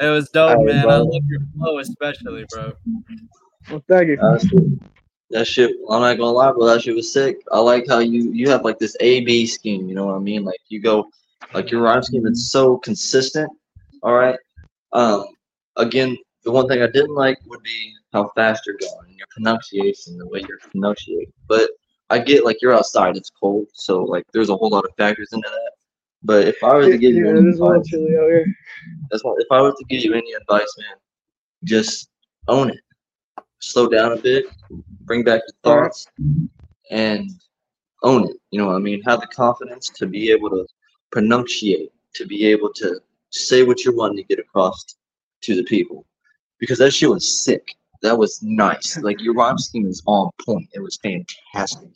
[0.00, 0.88] It was dope, Alright, man.
[0.88, 2.72] I love your flow, especially, bro.
[3.70, 4.18] Well, thank you.
[4.20, 4.38] Uh,
[5.30, 6.66] that shit, I'm not gonna lie, bro.
[6.66, 7.38] That shit was sick.
[7.52, 9.88] I like how you you have like this A B scheme.
[9.88, 10.44] You know what I mean?
[10.44, 11.10] Like you go,
[11.54, 12.26] like your rhyme scheme.
[12.26, 13.50] It's so consistent.
[14.02, 14.38] All right.
[14.92, 15.26] Um.
[15.76, 19.28] Again, the one thing I didn't like would be how fast you're going and your
[19.30, 21.32] pronunciation, the way you're pronunciating.
[21.48, 21.70] But
[22.10, 25.28] I get like you're outside, it's cold, so like there's a whole lot of factors
[25.32, 25.72] into that.
[26.22, 28.16] But if I were to give you yeah, any it is a little advice, chilly
[28.16, 28.46] out here.
[29.10, 30.96] that's why if I were to give you any advice, man,
[31.64, 32.10] just
[32.48, 32.80] own it.
[33.60, 34.46] Slow down a bit,
[35.02, 36.06] bring back your thoughts,
[36.90, 37.30] and
[38.02, 38.36] own it.
[38.50, 39.02] You know what I mean?
[39.02, 40.66] Have the confidence to be able to
[41.14, 44.84] pronunciate, to be able to say what you're wanting to get across
[45.42, 46.06] to the people.
[46.58, 47.76] Because that shit was sick.
[48.02, 48.96] That was nice.
[48.98, 50.68] Like your rhyme scheme is on point.
[50.72, 51.90] It was fantastic.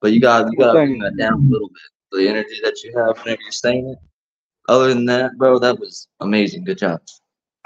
[0.00, 1.82] But you got you gotta bring that down a little bit.
[2.12, 3.98] The energy that you have whenever you're saying it.
[4.68, 6.64] Other than that, bro, that was amazing.
[6.64, 7.00] Good job.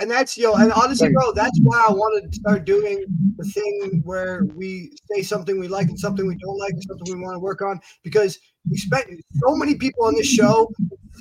[0.00, 3.04] And that's yo, and honestly, bro, that's why I wanted to start doing
[3.36, 7.16] the thing where we say something we like and something we don't like, and something
[7.16, 7.80] we want to work on.
[8.04, 8.38] Because
[8.70, 9.08] we spent
[9.44, 10.70] so many people on this show,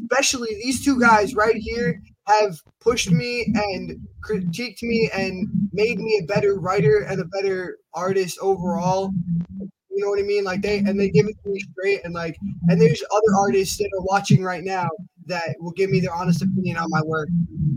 [0.01, 6.19] especially these two guys right here, have pushed me and critiqued me and made me
[6.21, 9.11] a better writer and a better artist overall.
[9.89, 10.43] You know what I mean?
[10.43, 12.37] Like they and they give it to me straight and like
[12.67, 14.87] and there's other artists that are watching right now
[15.25, 17.29] that will give me their honest opinion on my work.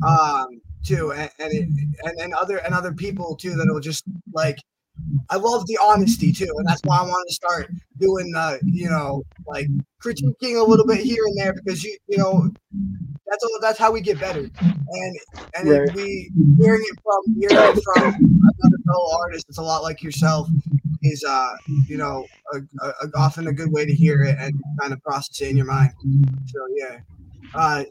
[0.06, 1.68] Um too and and, it,
[2.04, 4.58] and and other and other people too that will just like
[5.30, 8.88] I love the honesty too, and that's why I want to start doing, uh, you
[8.88, 9.68] know, like
[10.02, 12.50] critiquing a little bit here and there because you, you know,
[13.26, 13.58] that's all.
[13.60, 15.16] That's how we get better, and
[15.54, 15.88] and Right.
[15.88, 20.02] if we hearing it from hearing it from another fellow artist, it's a lot like
[20.02, 20.48] yourself.
[21.02, 21.54] Is uh,
[21.86, 25.40] you know, a, a, often a good way to hear it and kind of process
[25.40, 25.92] it in your mind.
[26.46, 26.98] So yeah,
[27.54, 27.84] uh,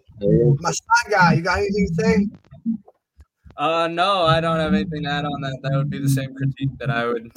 [0.60, 2.28] my side guy, you got anything to say?
[3.60, 5.60] Uh, no, I don't have anything to add on that.
[5.64, 7.30] That would be the same critique that I would,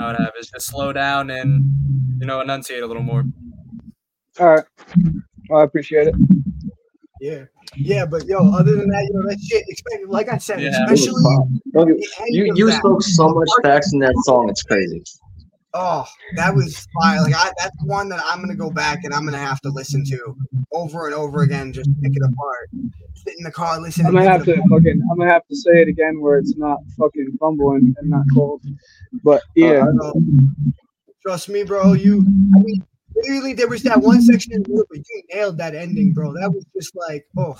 [0.00, 1.64] I would have is just slow down and,
[2.18, 3.24] you know, enunciate a little more.
[4.40, 4.64] All right.
[5.50, 6.14] Well, I appreciate it.
[7.20, 7.44] Yeah,
[7.76, 9.64] yeah, but yo, other than that, you know, that shit.
[9.68, 10.70] Expect, like I said, Yeah.
[10.84, 11.22] especially
[11.72, 14.48] Don't get- the end You you spoke so much facts in that song.
[14.48, 15.02] It's crazy.
[15.78, 17.20] Oh, that was fire.
[17.22, 20.04] Like I, that's one that I'm gonna go back and I'm gonna have to listen
[20.06, 20.36] to
[20.72, 22.70] over and over again, just pick it apart.
[23.14, 24.06] Sit in the car, listen.
[24.06, 25.02] I'm gonna have to fucking.
[25.10, 28.62] I'm gonna have to say it again where it's not fucking fumbling and not cold.
[29.22, 29.96] But uh, yeah, apart.
[29.96, 30.12] Bro,
[31.26, 31.92] Trust me, bro.
[31.94, 32.86] You, I mean,
[33.16, 36.32] literally, there was that one section in the movie, you nailed that ending, bro.
[36.32, 37.58] That was just like, oh,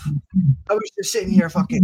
[0.71, 1.83] I was just sitting here fucking.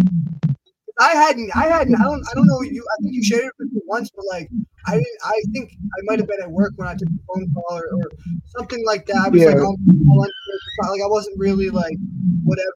[1.00, 2.62] I hadn't, I hadn't, I don't, I don't know.
[2.62, 4.48] You, I think you shared it with me once, but like,
[4.87, 5.18] I didn't.
[5.24, 7.87] I think I might have been at work when I took the phone call or,
[7.94, 8.11] or
[8.46, 9.16] something like that.
[9.16, 9.62] I was like, Yeah.
[9.62, 11.96] on my lunch break, it's not like I wasn't really like
[12.44, 12.72] whatever.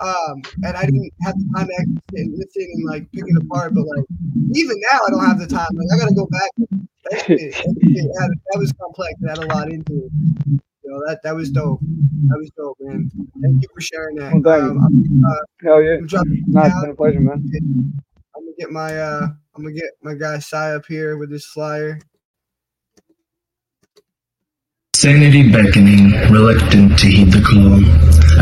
[0.00, 3.24] Um, and I didn't have the time to actually sit and listen and like pick
[3.26, 3.74] it apart.
[3.74, 4.04] But like,
[4.54, 5.68] even now, I don't have the time.
[5.72, 6.50] Like, I gotta go back.
[7.10, 9.14] That, shit, that, shit that was complex.
[9.20, 10.60] It had a lot into it.
[10.88, 11.80] You know, that that was dope.
[11.82, 13.10] That was dope, man.
[13.42, 14.32] Thank you for sharing that.
[14.32, 14.70] Well, thank you.
[14.80, 15.96] Um, I'm, uh, hell yeah.
[15.98, 16.80] I'm dropping No, it's down.
[16.82, 17.52] been a pleasure, man.
[18.34, 21.44] I'm gonna get my uh I'm gonna get my guy Psy up here with this
[21.44, 21.98] flyer.
[24.96, 27.84] Sanity beckoning, reluctant to heed the call.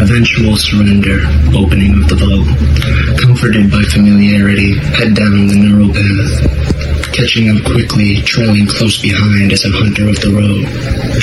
[0.01, 1.19] Eventual surrender,
[1.59, 3.19] opening of the vault.
[3.21, 6.76] Comforted by familiarity, head down the neural path.
[7.17, 10.69] Catching up quickly, trailing close behind as a hunter of the road.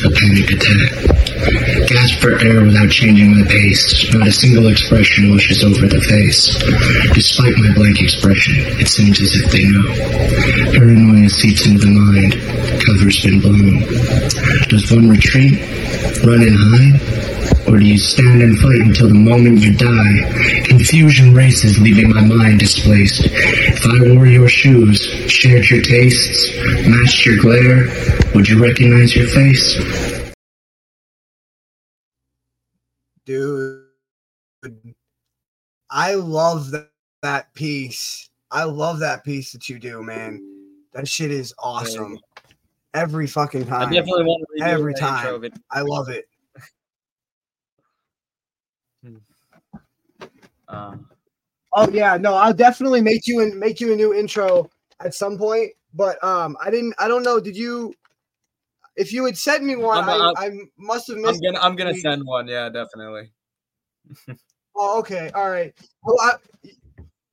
[0.01, 0.89] A panic attack.
[1.88, 4.12] Gasp for air without changing my pace.
[4.12, 6.49] Not a single expression washes over the face.
[7.13, 10.73] Despite my blank expression, it seems as if they know.
[10.73, 12.41] Paranoia seeps into the mind.
[12.82, 13.86] Cover's been blown.
[14.69, 15.62] Does one retreat,
[16.25, 17.33] run and hide?
[17.67, 20.63] Or do you stand and fight until the moment you die?
[20.65, 23.21] Confusion races, leaving my mind displaced.
[23.26, 26.54] If I wore your shoes, shared your tastes,
[26.88, 27.88] matched your glare,
[28.36, 29.80] would you recognize your face?
[33.26, 33.86] Dude.
[35.89, 36.89] I love that,
[37.21, 38.30] that piece.
[38.52, 40.41] I love that piece that you do, man.
[40.93, 42.19] That shit is awesome.
[42.93, 43.91] Every fucking I time.
[43.91, 45.43] definitely want to redo Every time.
[45.43, 46.26] intro, I love it.
[50.73, 51.07] Um,
[51.75, 55.38] Oh yeah, no, I'll definitely make you and make you a new intro at some
[55.38, 55.71] point.
[55.93, 56.93] But um, I didn't.
[56.99, 57.39] I don't know.
[57.39, 57.93] Did you?
[58.95, 61.43] If you had sent me one, I'm- I, I must have I'm missed.
[61.43, 62.47] gonna I'm gonna send one.
[62.47, 63.31] Yeah, definitely.
[64.75, 65.29] Oh, okay.
[65.36, 65.71] All right.
[66.01, 66.33] Well, I,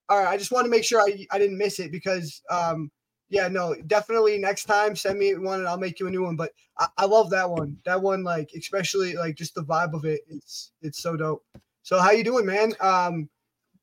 [0.09, 0.29] all right.
[0.29, 2.91] I just want to make sure I, I didn't miss it because, um,
[3.31, 6.37] yeah, no, definitely next time send me one and I'll make you a new one.
[6.37, 7.79] But I, I love that one.
[7.87, 10.21] That one, like, especially like just the vibe of it.
[10.29, 11.43] It's it's so dope.
[11.83, 12.73] So how you doing, man?
[12.81, 13.29] Um,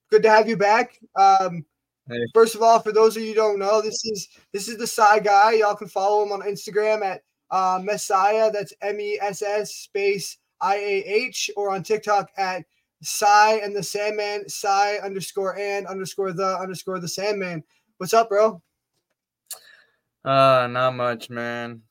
[0.10, 1.00] good to have you back.
[1.16, 1.66] Um,
[2.10, 2.26] Hey.
[2.34, 4.88] first of all, for those of you who don't know, this is this is the
[4.88, 5.54] Psy guy.
[5.54, 8.50] Y'all can follow him on Instagram at uh, Messiah.
[8.50, 12.64] That's M E S S space I A H, or on TikTok at
[13.02, 17.62] Psy and the Sandman, Psy underscore and underscore the underscore the Sandman.
[17.98, 18.62] What's up, bro?
[20.24, 21.82] Uh, not much, man.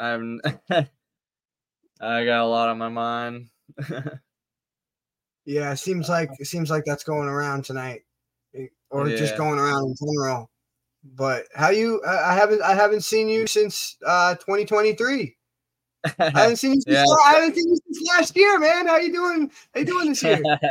[0.00, 0.40] I'm.
[0.70, 3.50] I got a lot on my mind.
[5.44, 8.02] Yeah, it seems like it seems like that's going around tonight,
[8.54, 10.50] eh, or just going around in general.
[11.02, 12.02] But how you?
[12.04, 15.36] I I haven't I haven't seen you since uh 2023.
[16.34, 17.04] I haven't seen you since, Yeah.
[17.26, 18.86] I haven't seen you since last year, man.
[18.86, 19.50] How you doing?
[19.74, 20.42] How you doing this year?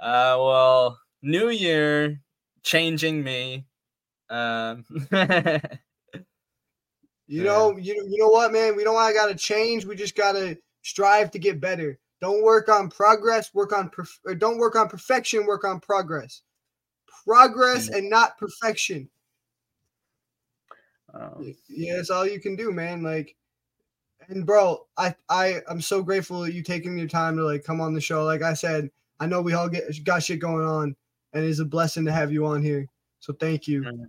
[0.00, 2.20] uh, well, New Year,
[2.62, 3.66] changing me.
[4.30, 4.84] Um,
[7.26, 7.44] You Yeah.
[7.44, 8.76] know, you you know what, man?
[8.76, 9.86] We don't want got to change.
[9.86, 11.98] We just got to strive to get better.
[12.20, 13.52] Don't work on progress.
[13.54, 15.46] Work on perf- don't work on perfection.
[15.46, 16.42] Work on progress.
[17.24, 19.08] progress and not perfection.
[21.12, 23.02] Um, Yeah, it's all you can do, man.
[23.02, 23.36] Like,
[24.28, 27.80] and bro, I I I'm so grateful that you taking your time to like come
[27.80, 28.24] on the show.
[28.24, 30.96] Like I said, I know we all get got shit going on,
[31.32, 32.86] and it's a blessing to have you on here.
[33.20, 33.82] So thank you.
[33.82, 34.06] Mhm.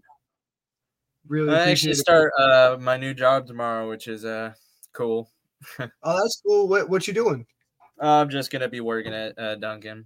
[1.28, 1.96] Really I appreciate actually it.
[1.98, 4.54] start uh my new job tomorrow, which is uh
[4.94, 5.30] cool.
[6.04, 6.68] Oh, that's cool.
[6.68, 7.46] What what you doing?
[8.00, 10.06] I'm just gonna be working at uh, Dunkin'.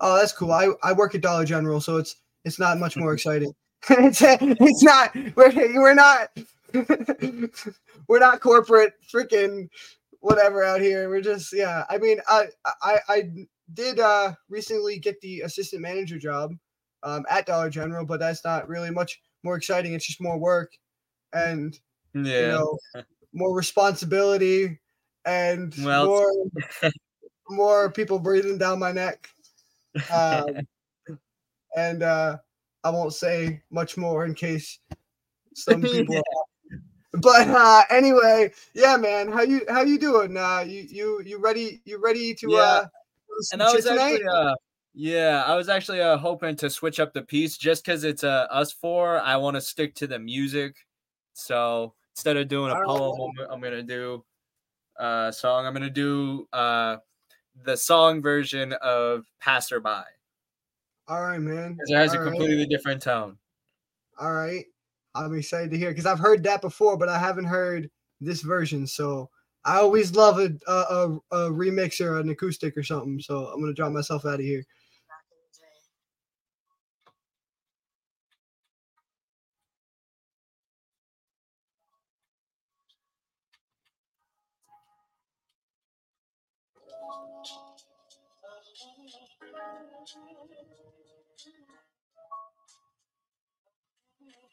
[0.00, 0.52] Oh, that's cool.
[0.52, 3.52] I, I work at Dollar General, so it's it's not much more exciting.
[3.90, 6.30] it's it's not we're we're not
[8.08, 9.68] we're not corporate freaking
[10.20, 11.08] whatever out here.
[11.08, 11.84] We're just yeah.
[11.88, 12.46] I mean, I
[12.82, 13.30] I I
[13.74, 16.52] did uh recently get the assistant manager job
[17.02, 19.92] um at Dollar General, but that's not really much more exciting.
[19.94, 20.72] It's just more work
[21.32, 21.78] and
[22.14, 22.22] Yeah.
[22.22, 22.78] you know
[23.32, 24.78] more responsibility
[25.28, 26.32] and Well, more
[27.50, 29.28] more people breathing down my neck.
[30.10, 30.66] Um,
[31.76, 32.38] and uh,
[32.82, 34.78] I won't say much more in case
[35.54, 36.22] some people.
[37.12, 40.36] But uh, anyway, yeah, man, how you how you doing?
[40.36, 41.80] Uh, you you you ready?
[41.84, 42.58] You ready to Yeah.
[42.58, 42.86] uh,
[43.52, 44.14] and I was tonight?
[44.14, 44.54] actually uh
[44.94, 48.46] yeah, I was actually uh hoping to switch up the piece just because it's uh
[48.50, 49.20] us four.
[49.20, 50.76] I want to stick to the music.
[51.34, 54.24] So instead of doing a poem, I'm- I'm gonna do
[54.98, 55.66] a song.
[55.66, 56.96] I'm gonna do uh
[57.64, 60.04] the song version of Passerby.
[61.08, 61.78] All right, man.
[61.80, 62.32] It has a All right.
[62.32, 63.38] completely different tone.
[64.20, 64.64] All right.
[65.14, 68.86] I'm excited to hear because I've heard that before, but I haven't heard this version.
[68.86, 69.30] So
[69.64, 73.20] I always love a a, a, a remix or an acoustic or something.
[73.20, 74.64] So I'm gonna drop myself out of here.
[90.12, 90.22] Thank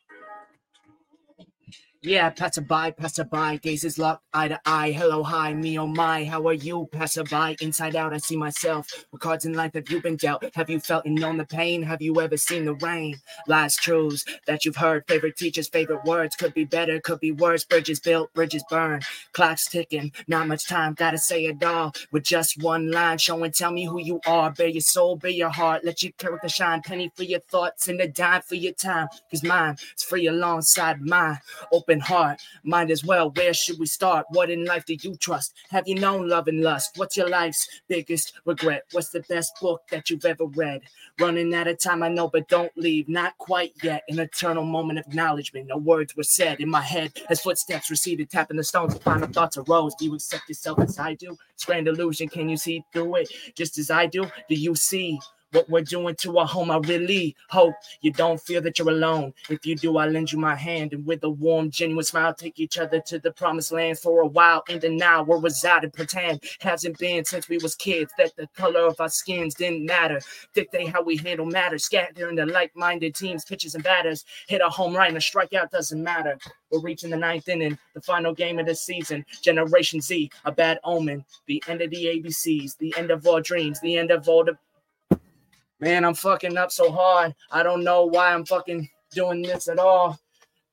[0.10, 0.55] you.
[2.06, 4.92] Yeah, passerby, passerby, gazes locked eye to eye.
[4.92, 7.58] Hello, hi, me, oh my, how are you, passerby?
[7.62, 8.88] Inside out, I see myself.
[9.10, 10.44] What cards in life have you been dealt?
[10.54, 11.82] Have you felt and known the pain?
[11.82, 13.18] Have you ever seen the rain?
[13.48, 15.04] Lies, truths that you've heard.
[15.08, 16.36] Favorite teachers, favorite words.
[16.36, 17.64] Could be better, could be worse.
[17.64, 19.02] Bridges built, bridges burned.
[19.34, 21.92] Clock's ticking, not much time, gotta say it all.
[22.12, 24.52] With just one line, show and tell me who you are.
[24.52, 25.84] Bear your soul, bear your heart.
[25.84, 26.84] Let your character shine.
[26.84, 29.08] Penny for your thoughts and a dime for your time.
[29.32, 31.40] Cause mine is free alongside mine.
[31.72, 33.32] Open heart, might as well.
[33.32, 34.26] Where should we start?
[34.30, 35.56] What in life do you trust?
[35.70, 36.92] Have you known love and lust?
[36.98, 38.84] What's your life's biggest regret?
[38.92, 40.82] What's the best book that you've ever read?
[41.20, 43.08] Running out of time, I know, but don't leave.
[43.08, 44.04] Not quite yet.
[44.10, 45.68] An eternal moment of acknowledgement.
[45.68, 48.98] No words were said in my head as footsteps receded, tapping the stones.
[48.98, 49.96] Final thoughts arose.
[49.96, 51.38] Do you accept yourself as I do?
[51.54, 52.30] It's grand illusion.
[52.30, 54.26] Can you see through it just as I do?
[54.50, 55.20] Do you see?
[55.56, 59.34] What we're doing to our home, I really hope you don't feel that you're alone.
[59.50, 62.60] If you do, I'll lend you my hand, and with a warm, genuine smile, take
[62.60, 64.66] each other to the promised land for a while.
[64.68, 68.82] And then now we're residing, pretend hasn't been since we was kids that the color
[68.82, 70.20] of our skins didn't matter.
[70.54, 74.26] Dictate how we handle matters, scattering the like-minded teams, pitches and batters.
[74.50, 76.38] Hit a home run, a strikeout doesn't matter.
[76.70, 79.26] We're reaching the ninth inning, the final game of the season.
[79.42, 81.24] Generation Z, a bad omen.
[81.46, 84.58] The end of the ABCs, the end of all dreams, the end of all the
[85.80, 87.36] Man, I'm fucking up so hard.
[87.52, 90.18] I don't know why I'm fucking doing this at all.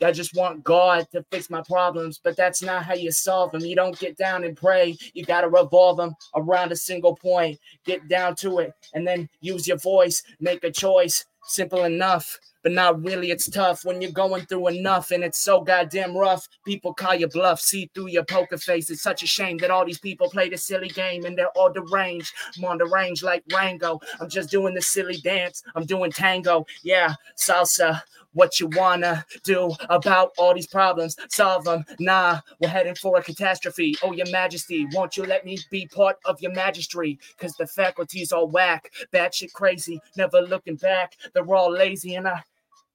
[0.02, 3.60] I just want God to fix my problems, but that's not how you solve them.
[3.62, 4.96] You don't get down and pray.
[5.14, 7.58] You got to revolve them around a single point.
[7.84, 10.22] Get down to it and then use your voice.
[10.40, 11.24] Make a choice.
[11.44, 13.31] Simple enough, but not really.
[13.31, 16.46] It's tough when you're going through enough and it's so goddamn rough.
[16.64, 18.90] People call you bluff, see through your poker face.
[18.90, 21.72] It's such a shame that all these people play this silly game and they're all
[21.72, 22.33] deranged.
[22.57, 24.00] I'm on the range like Rango.
[24.20, 25.62] I'm just doing the silly dance.
[25.74, 26.64] I'm doing tango.
[26.83, 28.02] Yeah, salsa.
[28.34, 31.16] What you wanna do about all these problems?
[31.28, 31.84] Solve them.
[31.98, 33.94] Nah, we're heading for a catastrophe.
[34.02, 37.18] Oh, your majesty, won't you let me be part of your magistry?
[37.38, 41.16] Cause the faculty's all whack, batshit crazy, never looking back.
[41.34, 42.42] They're all lazy, and I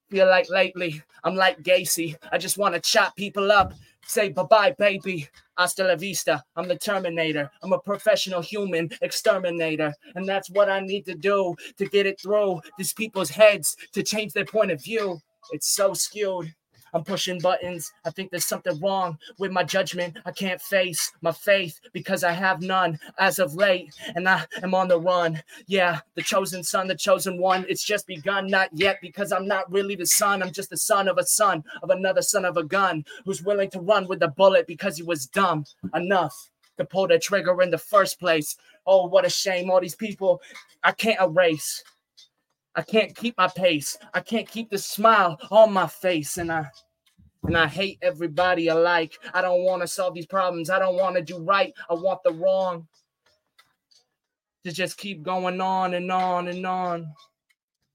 [0.10, 2.16] feel like lately I'm like Gacy.
[2.32, 3.74] I just wanna chop people up.
[4.06, 5.28] Say bye bye, baby.
[5.58, 6.44] Hasta la vista.
[6.56, 7.52] I'm the Terminator.
[7.62, 9.94] I'm a professional human exterminator.
[10.16, 14.04] And that's what I need to do to get it through these people's heads to
[14.04, 15.20] change their point of view.
[15.52, 16.54] It's so skewed.
[16.94, 17.92] I'm pushing buttons.
[18.06, 20.18] I think there's something wrong with my judgment.
[20.26, 24.74] I can't face my faith because I have none as of late, and I am
[24.74, 25.44] on the run.
[25.68, 27.66] Yeah, the chosen son, the chosen one.
[27.68, 30.42] It's just begun, not yet, because I'm not really the son.
[30.42, 33.70] I'm just the son of a son of another son of a gun who's willing
[33.72, 37.72] to run with the bullet because he was dumb enough to pull the trigger in
[37.72, 38.56] the first place.
[38.86, 39.70] Oh, what a shame.
[39.70, 40.42] All these people
[40.84, 41.84] I can't erase.
[42.78, 43.98] I can't keep my pace.
[44.14, 46.38] I can't keep the smile on my face.
[46.38, 46.70] And I
[47.44, 49.18] and I hate everybody alike.
[49.34, 50.70] I don't want to solve these problems.
[50.70, 51.74] I don't want to do right.
[51.90, 52.88] I want the wrong
[54.64, 57.14] to just keep going on and on and on.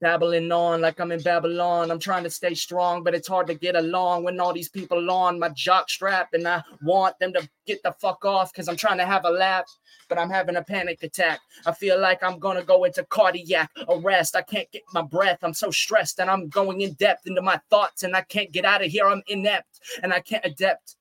[0.03, 1.89] Dabbling on like I'm in Babylon.
[1.89, 5.09] I'm trying to stay strong, but it's hard to get along when all these people
[5.09, 6.33] on my jock strap.
[6.33, 9.29] And I want them to get the fuck off because I'm trying to have a
[9.29, 9.63] laugh,
[10.09, 11.39] but I'm having a panic attack.
[11.65, 14.35] I feel like I'm gonna go into cardiac arrest.
[14.35, 15.39] I can't get my breath.
[15.41, 18.65] I'm so stressed and I'm going in depth into my thoughts and I can't get
[18.65, 19.07] out of here.
[19.07, 20.97] I'm inept and I can't adapt,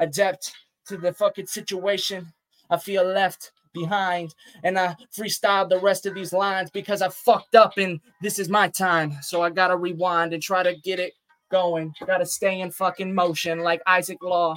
[0.00, 0.52] adapt
[0.88, 2.32] to the fucking situation.
[2.68, 7.54] I feel left behind and I freestyled the rest of these lines because I fucked
[7.54, 9.16] up and this is my time.
[9.22, 11.12] So I gotta rewind and try to get it
[11.50, 11.94] going.
[12.06, 14.54] Gotta stay in fucking motion like Isaac Law.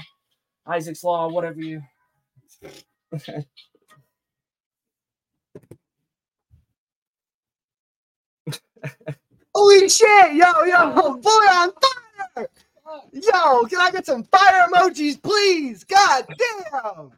[0.66, 1.82] Isaac's Law, whatever you.
[9.56, 11.72] Holy shit, yo, yo, boy on
[12.36, 12.50] fire!
[13.12, 15.84] Yo, can I get some fire emojis, please?
[15.84, 17.12] God damn!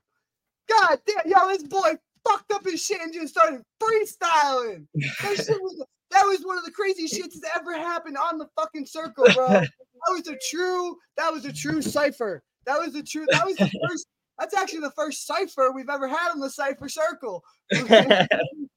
[0.69, 1.93] God damn, yo, this boy
[2.28, 4.88] fucked up his shit and just started freestyling.
[5.21, 8.47] That shit was that was one of the craziest shits that ever happened on the
[8.56, 9.63] fucking circle, bro.
[10.08, 12.43] That was a true, that was a true cipher.
[12.67, 14.06] That was the true, that was the first.
[14.38, 17.43] That's actually the first cipher we've ever had on the cipher circle.
[17.71, 17.95] you know,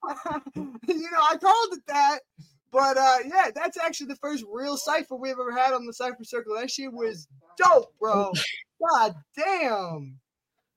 [0.08, 2.20] I called it that,
[2.72, 6.24] but uh, yeah, that's actually the first real cipher we've ever had on the cipher
[6.24, 6.54] circle.
[6.54, 8.32] That shit was dope, bro.
[8.80, 10.18] God damn.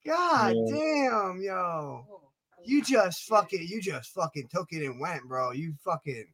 [0.06, 0.76] God Yeah.
[0.76, 2.06] damn, yo.
[2.64, 5.52] You just fucking, you just fucking took it and went, bro.
[5.52, 6.26] You fucking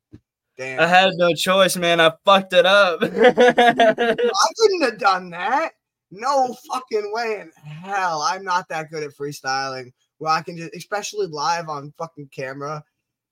[0.58, 0.80] damn.
[0.82, 2.02] I had no choice, man.
[2.02, 3.00] I fucked it up.
[3.02, 5.72] I couldn't have done that.
[6.12, 8.22] No fucking way in hell.
[8.22, 12.84] I'm not that good at freestyling where I can just, especially live on fucking camera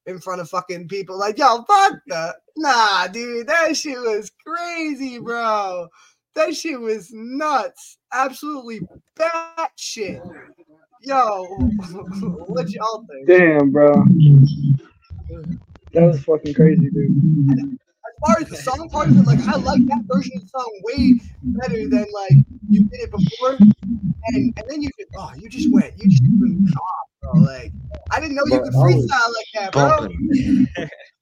[0.05, 1.17] in front of fucking people.
[1.17, 2.35] Like, yo, fuck that.
[2.57, 5.87] Nah, dude, that shit was crazy, bro.
[6.35, 7.97] That shit was nuts.
[8.13, 8.81] Absolutely
[9.15, 10.21] bat shit.
[11.01, 11.45] Yo,
[12.47, 13.27] what y'all think?
[13.27, 13.93] Damn, bro.
[15.93, 17.79] That was fucking crazy, dude.
[18.05, 20.47] As far as the song part of it, like I like that version of the
[20.49, 23.57] song way better than like you did it before.
[24.27, 27.41] And and then you could oh you just went you just went off, bro.
[27.41, 27.71] Like
[28.11, 30.87] I didn't know you could Bro, was freestyle like that, bro.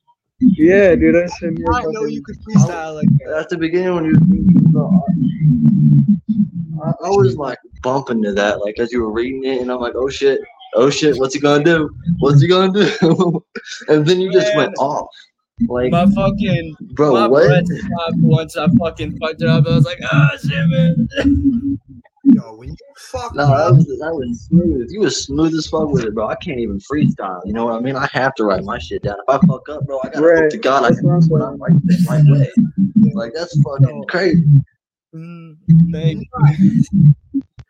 [0.43, 0.65] Bumping.
[0.65, 3.37] Yeah, dude, I sitting here I didn't know you could freestyle like that.
[3.39, 4.99] At the beginning, when you,
[6.83, 9.79] I, I was like bumping to that, like as you were reading it, and I'm
[9.79, 10.41] like, oh shit,
[10.75, 11.89] oh shit, what's he gonna do?
[12.19, 13.45] What's he gonna do?
[13.87, 15.07] and then you just went off,
[15.67, 17.63] like, my fucking bro, my what?
[18.17, 19.65] once I fucking fucked it up.
[19.67, 21.09] I was like, oh shit, man.
[22.25, 24.87] Yo, when you fuck No, that was that was smooth.
[24.89, 26.27] You was smooth as fuck with it, bro.
[26.29, 27.41] I can't even freestyle.
[27.45, 27.97] You know what I mean?
[27.97, 29.15] I have to write my shit down.
[29.27, 31.15] If I fuck up, bro, I gotta Right, hope to God I that's can what
[31.15, 31.59] I'm when I saying.
[31.59, 33.11] write the right way.
[33.13, 34.45] Like that's fucking crazy.
[35.13, 35.57] Mm,
[35.91, 36.83] thank you.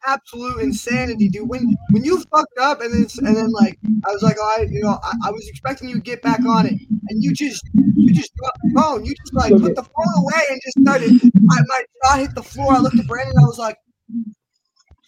[0.06, 1.50] absolute insanity, dude.
[1.50, 4.68] When when you fucked up and then and then like I was like, oh, I
[4.70, 7.66] you know I, I was expecting you to get back on it, and you just
[7.96, 9.04] you just dropped the phone.
[9.04, 11.12] You just like Look put the phone away and just started.
[11.50, 12.74] I, my jaw hit the floor.
[12.74, 13.34] I looked at Brandon.
[13.38, 13.78] I was like,
[14.12, 14.24] "Do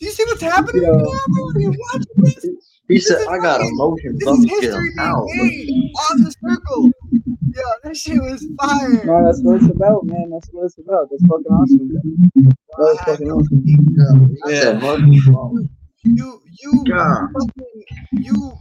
[0.05, 0.91] you see what's happening Yo.
[0.91, 1.47] right now, bro?
[1.47, 2.45] Are you watching this?
[2.87, 4.19] He This said, "I got fucking- emotions.
[4.19, 5.23] This Let is history them out."
[6.11, 6.91] on the circle."
[7.55, 9.03] Yo, that shit was fire.
[9.05, 10.29] No, that's what it's about, man.
[10.29, 11.09] That's what it's about.
[11.09, 11.87] That's fucking awesome.
[12.35, 13.63] That was fucking awesome.
[14.45, 15.69] I said, "Motherfucker."
[16.03, 17.29] You you God.
[17.33, 17.83] fucking
[18.23, 18.53] you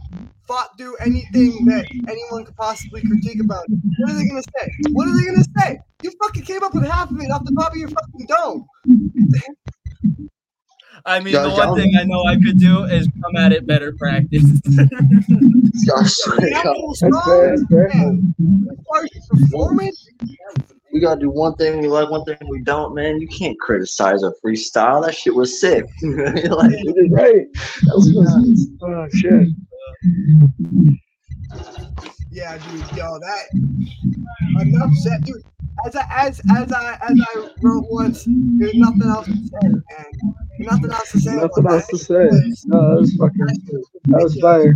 [0.47, 3.77] fought through anything that anyone could possibly critique about it.
[3.99, 4.71] What are they gonna say?
[4.91, 5.77] What are they gonna say?
[6.01, 8.65] You fucking came up with half of it off the top of your fucking dome.
[11.07, 13.51] I mean, Yeah, the y'all- one thing I know I could do is come at
[13.51, 14.43] it better practice.
[14.43, 16.65] I swear to The God.
[16.67, 17.49] actual That's fair.
[17.57, 17.87] That's fair.
[17.93, 18.35] man,
[18.71, 20.07] as far as performance,
[20.91, 23.19] We gotta do one thing we like, one thing we don't, man.
[23.19, 25.05] You can't criticize a freestyle.
[25.05, 25.83] That shit was sick.
[26.01, 26.73] like,
[27.11, 27.45] right.
[27.83, 28.67] That was nuts.
[28.81, 29.49] Oh shit.
[32.31, 33.45] yeah, dude, yo, that
[34.61, 35.43] enough said, dude.
[35.85, 39.83] As I as as I as I wrote once, there's nothing else to say, man.
[40.57, 41.35] There's nothing else to say.
[41.35, 42.29] Nothing else to say.
[42.65, 43.47] No, that was fucking.
[44.05, 44.75] That was fire.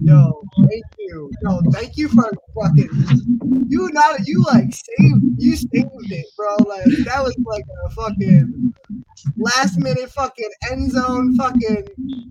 [0.00, 1.30] Yo, thank you.
[1.42, 2.88] Yo, thank you for fucking
[3.68, 6.56] you not you like saved you saved it, bro.
[6.66, 8.74] Like that was like a fucking
[9.36, 11.86] last minute fucking end zone fucking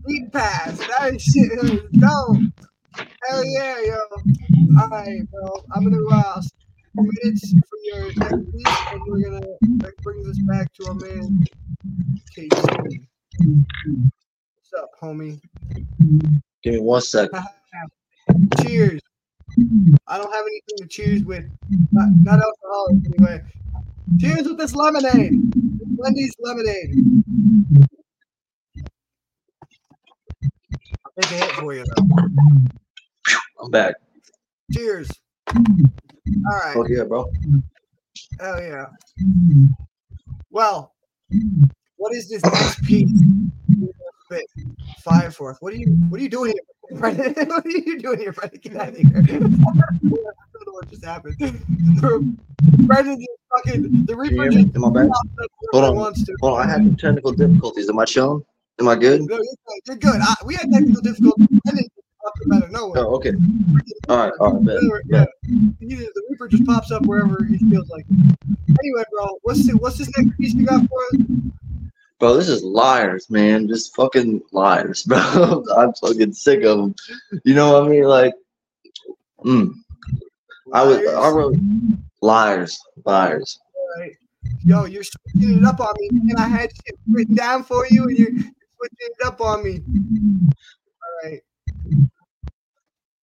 [0.06, 0.78] lead pass.
[0.78, 3.08] That shit was dope.
[3.28, 4.00] Hell yeah, yo.
[4.80, 5.64] Alright, bro.
[5.74, 6.52] I'm gonna uh some
[6.96, 9.42] minutes for your next piece and we're gonna
[9.78, 11.46] that brings us back to our man
[12.38, 13.06] KC.
[13.40, 15.40] What's up, homie?
[16.64, 17.44] give me one second.
[18.62, 19.02] Cheers.
[20.08, 21.44] I don't have anything to cheers with.
[21.92, 23.44] Not, not alcoholic anyway.
[24.20, 25.34] Cheers with this lemonade.
[25.98, 26.96] Wendy's lemonade.
[31.06, 32.18] I'll take a hit for you though.
[33.62, 33.96] I'm back.
[34.74, 35.10] Cheers.
[36.50, 36.76] All right.
[36.76, 37.30] Oh yeah, bro.
[38.40, 38.86] Hell yeah.
[40.50, 40.94] Well,
[41.98, 43.12] what is this next piece?
[44.30, 44.46] Bit
[45.04, 45.58] Fire forth.
[45.60, 47.00] What are you what are you doing here?
[47.00, 47.34] Brendan?
[47.50, 48.60] what are you doing here, Brendan?
[48.62, 49.12] Get out of here.
[49.16, 51.38] I don't know what just happened.
[52.88, 53.26] Brendan
[53.56, 55.10] fucking the Reaper just Am I back?
[55.72, 55.96] Hold on.
[55.96, 56.36] wants to.
[56.42, 57.90] Hold on, I had some technical difficulties.
[57.90, 58.44] Am I chilling?
[58.80, 59.22] Am I good?
[59.22, 59.80] No, you're good.
[59.88, 60.22] You're good.
[60.22, 61.48] I, we had technical difficulties.
[61.48, 62.01] Brendan just popped up
[62.54, 63.06] out of nowhere.
[63.06, 63.34] Oh, okay.
[64.10, 64.78] All right, all right, bet.
[65.08, 65.26] Yeah,
[65.80, 68.06] he, the Reaper just pops up wherever he feels like.
[68.12, 71.22] Anyway, bro, what's the, what's this next piece you got for us?
[72.20, 73.68] Bro, this is liars, man.
[73.68, 75.64] Just fucking liars, bro.
[75.76, 76.96] I'm fucking sick of them.
[77.44, 78.04] You know what I mean?
[78.04, 78.34] Like,
[79.44, 79.74] mm,
[80.74, 81.58] I was, I wrote
[82.22, 83.60] liars, liars.
[83.98, 84.16] Right.
[84.64, 88.04] Yo, you're switching it up on me, and I had shit written down for you,
[88.04, 88.52] and you're switching
[89.00, 89.82] it up on me.
[89.82, 91.42] All right.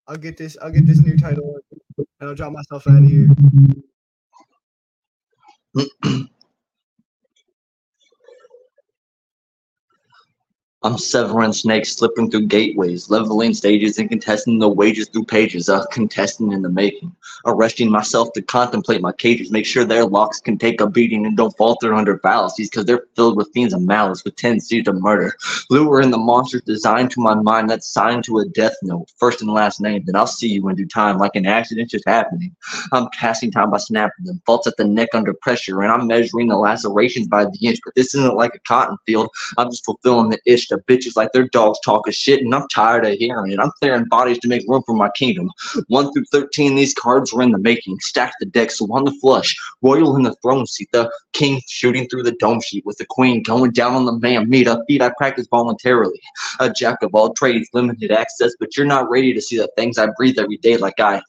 [0.07, 0.57] I'll get this.
[0.61, 1.59] I'll get this new title,
[1.97, 3.27] and I'll drop myself out of here.
[10.81, 15.81] I'm severing snakes, slipping through gateways, leveling stages and contesting the wages through pages, uh,
[15.81, 17.13] a contestant in the making.
[17.45, 21.35] Arresting myself to contemplate my cages, make sure their locks can take a beating and
[21.35, 25.33] don't falter under fallacies, because they're filled with fiends of malice with tendency to murder.
[25.69, 29.51] Luring the monsters designed to my mind that's signed to a death note, first and
[29.51, 32.55] last name, then I'll see you in due time, like an accident just happening.
[32.93, 36.47] I'm casting time by snapping them, faults at the neck under pressure, and I'm measuring
[36.47, 39.29] the lacerations by the inch, but this isn't like a cotton field.
[39.57, 43.05] I'm just fulfilling the itch to bitches like their dogs talking shit, and I'm tired
[43.05, 43.59] of hearing it.
[43.59, 45.51] I'm clearing bodies to make room for my kingdom.
[45.87, 47.99] 1 through 13, these cards were in the making.
[47.99, 49.55] Stack the deck, so on the flush.
[49.81, 53.43] Royal in the throne seat, the king shooting through the dome sheet with the queen
[53.43, 54.49] going down on the man.
[54.49, 56.19] Meet a feat I practice voluntarily.
[56.59, 59.97] A jack of all trades, limited access, but you're not ready to see the things
[59.97, 61.21] I breathe every day like I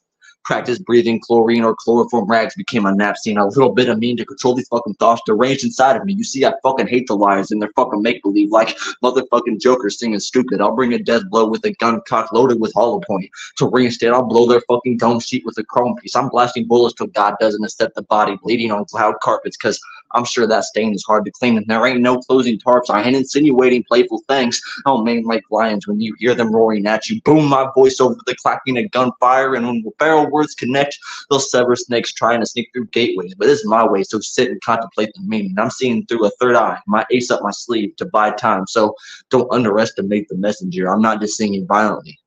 [0.43, 3.37] practice breathing chlorine or chloroform rags became a nap scene.
[3.37, 6.13] A little bit of me to control these fucking thoughts deranged inside of me.
[6.13, 9.99] You see, I fucking hate the liars and their fucking make believe like motherfucking jokers
[9.99, 10.61] singing stupid.
[10.61, 13.29] I'll bring a death blow with a gun cock loaded with hollow point.
[13.57, 16.15] To reinstate, I'll blow their fucking dome sheet with a chrome piece.
[16.15, 19.79] I'm blasting bullets till God doesn't accept the body bleeding on cloud carpets because
[20.13, 22.89] I'm sure that stain is hard to clean and there ain't no closing tarps.
[22.89, 24.61] I ain't insinuating playful things.
[24.85, 27.21] Oh man, like lions when you hear them roaring at you.
[27.21, 30.97] Boom, my voice over the clacking of gunfire, and when the barrel words connect,
[31.29, 33.35] they'll sever snakes trying to sneak through gateways.
[33.35, 35.55] But this is my way, so sit and contemplate the meaning.
[35.57, 38.65] I'm seeing through a third eye, my ace up my sleeve to buy time.
[38.67, 38.95] So
[39.29, 40.89] don't underestimate the messenger.
[40.89, 42.20] I'm not just singing violently.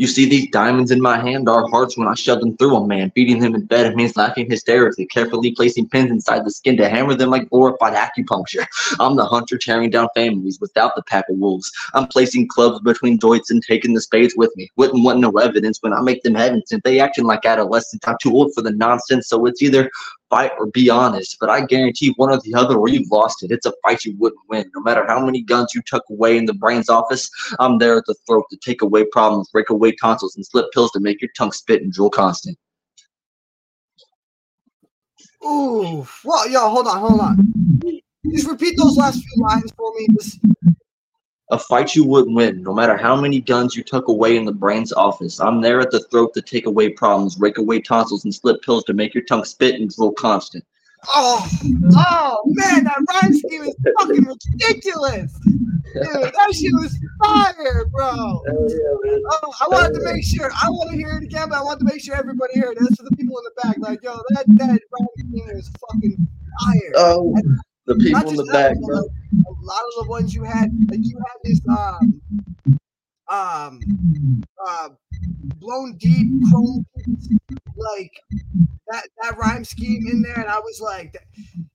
[0.00, 2.86] You see these diamonds in my hand are hearts when I shove them through a
[2.86, 3.12] man.
[3.14, 6.88] Beating him in bed it means laughing hysterically, carefully placing pins inside the skin to
[6.88, 8.64] hammer them like glorified acupuncture.
[8.98, 11.70] I'm the hunter tearing down families without the pack of wolves.
[11.92, 14.70] I'm placing clubs between joints and taking the spades with me.
[14.76, 16.82] Wouldn't want no evidence when I make them hesitant.
[16.82, 18.08] They acting like adolescents.
[18.08, 19.90] I'm too old for the nonsense, so it's either
[20.30, 21.36] fight or be honest.
[21.38, 23.50] But I guarantee one or the other, or you've lost it.
[23.50, 24.70] It's a fight you wouldn't win.
[24.74, 28.06] No matter how many guns you tuck away in the brain's office, I'm there at
[28.06, 31.30] the throat to take away problems, break away tonsils, and slip pills to make your
[31.36, 32.56] tongue spit and drool constant.
[35.44, 38.02] Ooh, well, yo, hold on, hold on.
[38.32, 40.06] Just repeat those last few lines for me.
[40.18, 40.38] Just,
[41.50, 44.52] A fight you wouldn't win, no matter how many guns you tuck away in the
[44.52, 45.40] brain's office.
[45.40, 48.84] I'm there at the throat to take away problems, rake away tonsils, and slip pills
[48.84, 50.64] to make your tongue spit and drool constant.
[51.14, 51.48] oh,
[51.94, 55.32] oh man, that rhyme scheme is fucking ridiculous.
[55.94, 58.12] Dude, that shit was fire, bro.
[58.12, 60.50] Oh, I wanted to make sure.
[60.62, 62.80] I want to hear it again, but I want to make sure everybody heard it.
[62.80, 63.76] That's for the people in the back.
[63.78, 66.28] Like, yo, that that rhyme scheme is fucking
[66.62, 66.92] fire.
[66.94, 67.34] Oh,
[67.86, 68.98] the people in the back, bro.
[68.98, 72.20] a lot of the ones you had, like you had this um
[73.28, 73.80] um
[74.66, 74.88] uh
[75.58, 76.84] blown deep chrome
[77.76, 78.12] like
[78.88, 81.16] that that rhyme scheme in there, and I was like,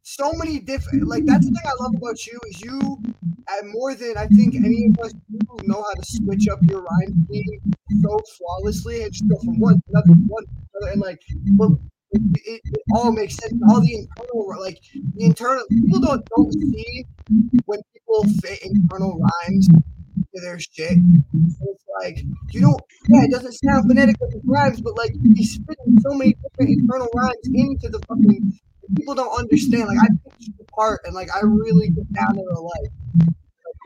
[0.03, 1.07] so many different.
[1.07, 3.01] Like that's the thing I love about you is you,
[3.49, 6.81] at more than I think any of us do, know how to switch up your
[6.81, 11.01] rhyme scheme so flawlessly and just go from one to another, one to another, and
[11.01, 11.21] like,
[11.57, 11.71] but
[12.15, 13.53] it, it, it all makes sense.
[13.69, 14.79] All the internal, like
[15.15, 17.05] the internal, people don't don't see
[17.65, 20.97] when people fit internal rhymes to their shit.
[21.33, 22.19] It's like
[22.51, 22.81] you don't.
[23.07, 26.79] Yeah, it doesn't sound phonetic with the rhymes, but like he's spitting so many different
[26.79, 28.59] internal rhymes into the fucking.
[28.95, 29.87] People don't understand.
[29.87, 32.91] Like I picked the part, and like I really get down to the like,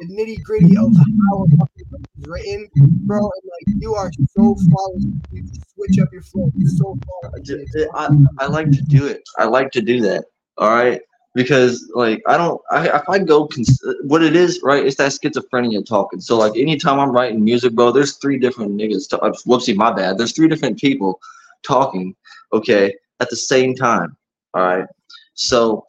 [0.01, 1.85] the nitty gritty of how a fucking
[2.19, 3.19] is written, bro.
[3.19, 5.05] And like you are so flawless.
[5.79, 6.51] Switch up your flow.
[6.65, 6.97] So
[7.95, 8.09] I,
[8.39, 9.23] I like to do it.
[9.37, 10.25] I like to do that.
[10.57, 11.01] All right.
[11.35, 14.85] Because like I don't, I, if I go, cons- what it is, right?
[14.85, 16.19] It's that schizophrenia talking.
[16.19, 19.07] So like anytime I'm writing music, bro, there's three different niggas.
[19.09, 20.17] To, uh, whoopsie, my bad.
[20.17, 21.19] There's three different people
[21.63, 22.15] talking.
[22.51, 24.17] Okay, at the same time.
[24.53, 24.87] All right.
[25.35, 25.85] So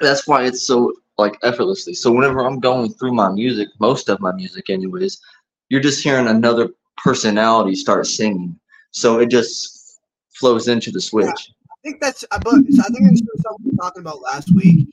[0.00, 1.94] that's why it's so like effortlessly.
[1.94, 5.20] So whenever I'm going through my music, most of my music, anyways,
[5.68, 6.70] you're just hearing another
[7.04, 8.58] personality start singing.
[8.90, 10.00] So it just
[10.32, 11.28] flows into the switch.
[11.28, 14.88] I think that's, uh, but I think it's something we were talking about last week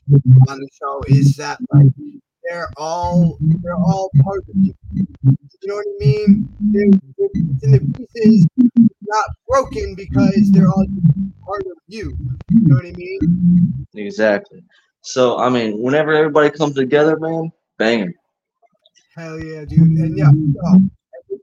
[0.50, 1.88] on the show is that like
[2.44, 4.74] they're all they're all part of you.
[5.24, 6.50] You know what I mean?
[6.60, 6.90] They're,
[7.62, 8.48] they're the pieces,
[9.04, 10.86] not broken because they're all
[11.46, 12.18] part of you.
[12.50, 13.88] You know what I mean?
[13.96, 14.64] Exactly.
[15.02, 18.14] So I mean, whenever everybody comes together, man, banging.
[19.16, 19.80] Hell yeah, dude.
[19.80, 20.92] And yeah, so, and when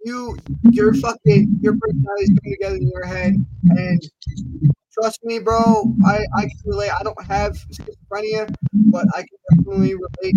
[0.05, 0.37] you
[0.71, 3.35] your fucking your personalities come together in your head
[3.71, 4.01] and
[4.93, 6.91] trust me, bro, I, I can relate.
[6.91, 8.55] I don't have schizophrenia,
[8.87, 10.37] but I can definitely relate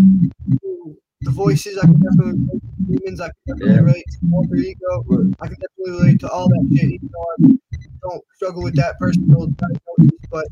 [0.62, 1.78] to the voices.
[1.78, 3.22] I can definitely relate to demons.
[3.22, 3.82] I can definitely Yeah.
[3.82, 5.34] relate to alter ego.
[5.42, 7.58] I can definitely relate to all that shit, even though I
[8.04, 10.20] don't struggle with that personal diagnosis.
[10.30, 10.48] But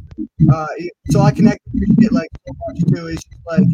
[0.51, 0.67] uh,
[1.09, 3.07] so I connect with your shit like so much too.
[3.07, 3.67] It's just like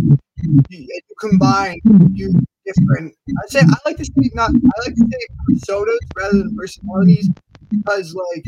[0.69, 1.79] you, you combine
[2.13, 2.33] you
[2.65, 3.15] different.
[3.29, 4.51] I say I like to say not.
[4.51, 7.29] I like to say personas rather than personalities
[7.69, 8.45] because like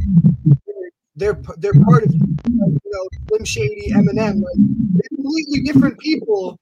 [1.16, 2.22] they're they're part of you.
[2.50, 6.60] Know, Slim Shady, Eminem, like they're completely different people,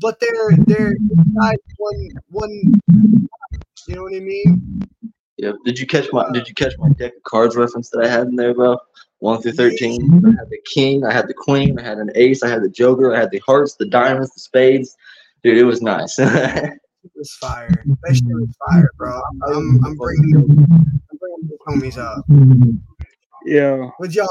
[0.00, 2.74] but they're they're inside one one.
[3.88, 4.88] You know what I mean?
[5.38, 5.52] Yeah.
[5.64, 8.28] Did you catch my Did you catch my deck of cards reference that I had
[8.28, 8.78] in there, bro?
[9.18, 10.24] One through thirteen.
[10.24, 11.04] I had the king.
[11.04, 11.78] I had the queen.
[11.78, 12.42] I had an ace.
[12.42, 13.14] I had the joker.
[13.14, 14.96] I had the hearts, the diamonds, the spades.
[15.42, 16.18] Dude, it was nice.
[17.04, 17.82] It was fire.
[18.04, 19.20] That shit was fire, bro.
[19.44, 22.24] I'm I'm, I'm bringing I'm bringing the homies up.
[23.44, 23.90] Yeah.
[23.98, 24.28] With y'all,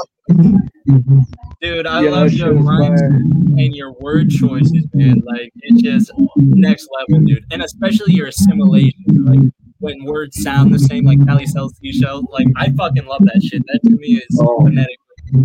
[1.60, 5.22] Dude, I Yeah, love your shit rhymes and your word choices, man.
[5.24, 7.44] Like it's just next level, dude.
[7.52, 12.24] And especially your assimilation, like when words sound the same, like Cali sells seashells.
[12.30, 13.62] Like I fucking love that shit.
[13.66, 14.64] That to me is Oh.
[14.64, 14.96] phonetic.
[15.34, 15.38] I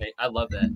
[0.00, 0.74] mean, I love that.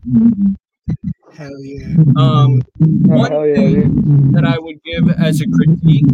[1.37, 1.87] Hell yeah.
[2.16, 2.62] Um,
[3.09, 4.34] Oh, one hell yeah, thing dude.
[4.34, 6.05] that I would give as a critique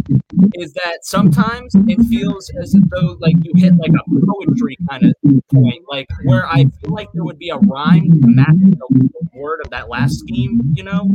[0.55, 5.13] is that sometimes it feels as though like you hit like a poetry kind of
[5.51, 9.27] point, like where I feel like there would be a rhyme to match the, the
[9.33, 11.09] word of that last scheme, you know?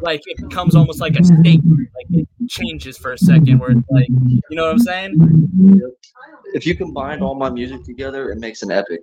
[0.00, 3.90] Like it becomes almost like a statement, like it changes for a second where it's
[3.90, 4.08] like,
[4.48, 5.82] you know what I'm saying?
[6.54, 9.00] if you combine all my music together, it makes an epic.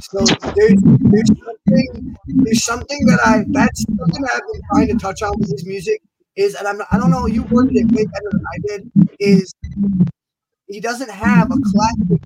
[0.00, 0.18] So
[0.56, 5.38] there's there's something there's something that I that's something I've been trying to touch on
[5.38, 6.00] with his music
[6.36, 8.90] is and I'm I don't know you worded it way better than I did
[9.20, 9.52] is
[10.66, 12.22] he doesn't have a classic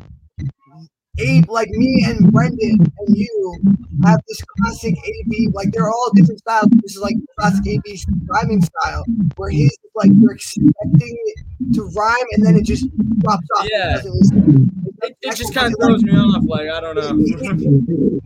[1.19, 3.57] AB like me and Brendan and you
[4.05, 6.69] have this classic AB like they're all different styles.
[6.83, 9.05] This is like classic AB rhyming style
[9.37, 12.87] where he's like you're expecting it to rhyme and then it just
[13.21, 13.64] drops off.
[13.66, 13.95] It Yeah.
[13.97, 14.71] doesn't.
[15.03, 16.43] It, it just kind of throws me off.
[16.47, 18.21] Like I don't know.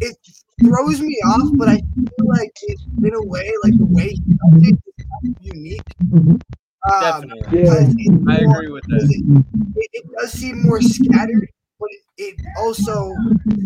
[0.00, 0.16] it
[0.60, 4.18] throws me off, but I feel like it, in a way, like the way he
[4.18, 5.82] does it is kind of unique.
[6.92, 9.02] Um, Definitely, because it's I more- agree with that.
[9.10, 9.44] It,
[9.76, 11.48] it, it does seem more scattered,
[11.82, 13.12] but it, also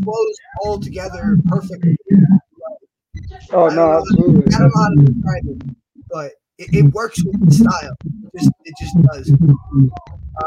[0.03, 1.97] flows all together perfectly.
[3.53, 4.55] Oh no, absolutely.
[4.55, 5.77] I don't know how to describe it,
[6.11, 7.97] but it, it works with the style.
[8.05, 9.31] It just, it just does.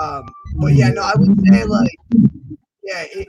[0.01, 0.23] Um,
[0.55, 1.97] but yeah, no, I would say like,
[2.83, 3.27] yeah, it,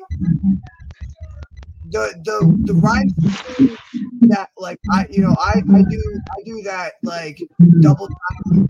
[1.91, 3.09] the the the rhyme
[4.23, 7.39] that like I you know I I do I do that like
[7.81, 8.69] double time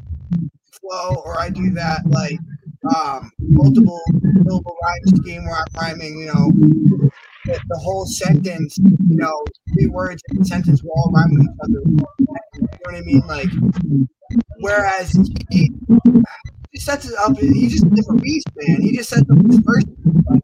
[0.81, 2.39] flow or I do that like
[2.95, 4.01] um multiple
[4.43, 6.51] syllable rhyme scheme where I'm rhyming you know
[7.45, 11.43] the, the whole sentence you know three words in the sentence will all rhyme with
[11.43, 11.81] each other.
[11.85, 13.23] You know what I mean?
[13.27, 13.49] Like
[14.59, 15.13] whereas
[15.51, 15.73] he,
[16.71, 18.81] he sets it up he just a different beast man.
[18.81, 19.85] He just sets up his verse
[20.31, 20.43] like,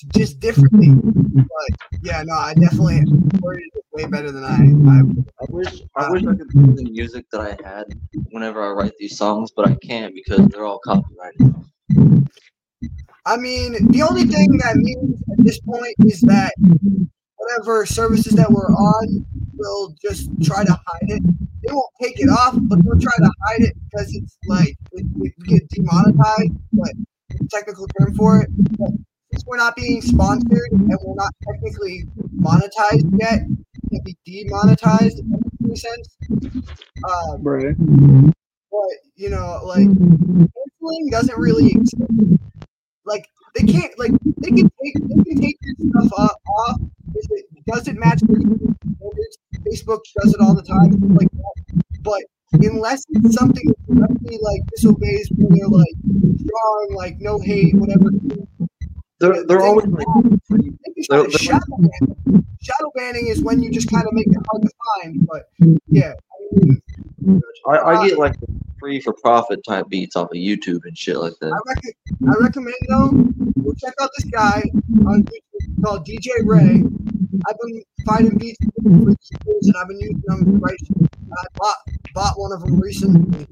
[0.00, 4.56] just just differently but yeah no I definitely it way better than I,
[4.90, 7.84] I I wish I wish I could play the music that I had
[8.30, 11.54] whenever I write these songs, but I can't because they're all copyrighted.
[13.26, 16.54] I mean, the only thing that means at this point is that
[17.36, 21.22] whatever services that we're on will just try to hide it.
[21.62, 25.06] They won't take it off, but they'll try to hide it because it's like it,
[25.20, 26.92] it get demonetized, but
[27.50, 28.48] technical term for it.
[28.78, 28.92] But
[29.40, 32.04] since we're not being sponsored and we're not technically
[32.40, 33.40] monetized yet,
[33.90, 35.18] can be demonetized.
[35.18, 36.16] in any sense.
[37.08, 37.74] Um, Right.
[37.78, 41.96] but you know, like canceling doesn't really exist.
[43.04, 46.80] Like they can't like they can take they can take your stuff off, off
[47.14, 49.38] if it doesn't match their standards.
[49.66, 51.82] Facebook does it all the time, like that.
[52.02, 52.22] But
[52.52, 55.94] unless it's something that directly like disobeys where they're like
[56.40, 58.10] strong, like no hate, whatever.
[59.20, 60.06] They're, they're always like,
[60.48, 62.44] They can try they're- they're- shadow ban.
[62.62, 64.70] Shadow banning is when you just kind of make it hard to
[65.02, 65.26] find.
[65.26, 65.48] But
[65.88, 66.12] yeah,
[67.66, 68.34] I I, I get like
[68.78, 71.62] free for profit type beats off of YouTube and shit like I, that.
[71.66, 71.96] rec-
[72.28, 73.10] I recommend though,
[73.62, 74.62] go check out this guy
[75.06, 76.82] on YouTube called DJ Ray.
[77.48, 79.16] I've been finding beats for years
[79.66, 80.76] and I've been using them right.
[81.32, 81.76] I bought
[82.14, 83.46] bought one of them recently.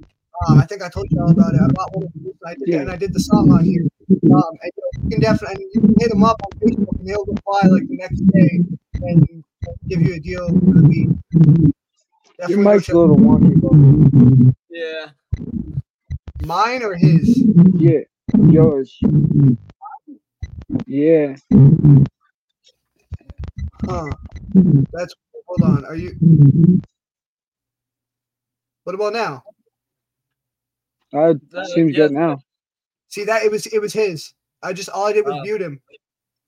[0.48, 1.60] Um, I think I told you all about it.
[1.62, 2.80] I bought one of them I did, Yeah.
[2.80, 3.86] and I did the song on here.
[4.10, 6.98] Um, and you, know, you can definitely and you can hit them up on Facebook
[6.98, 8.60] and he'll reply like the next day
[9.02, 9.44] and
[9.88, 11.08] give you a deal for the beat.
[11.32, 11.72] Your
[12.38, 14.52] Definitely go mic's a little wonky, bro.
[14.70, 15.06] Yeah.
[16.46, 17.42] mine or his.
[17.74, 18.00] Yeah,
[18.50, 18.98] yours.
[20.86, 21.34] Yeah.
[23.84, 24.10] Huh.
[24.92, 25.14] That's
[25.46, 25.84] hold on.
[25.84, 26.80] Are you?
[28.84, 29.42] What about now?
[31.12, 32.38] Uh, That- seems yeah, good now.
[33.08, 34.34] See that it was it was his.
[34.62, 35.42] I just all I did was Oh.
[35.42, 35.80] mute him.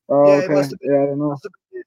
[0.09, 0.55] Oh, Yeah, it okay.
[0.55, 1.29] must have been- Yeah, I don't know.
[1.31, 1.85] Must have been his.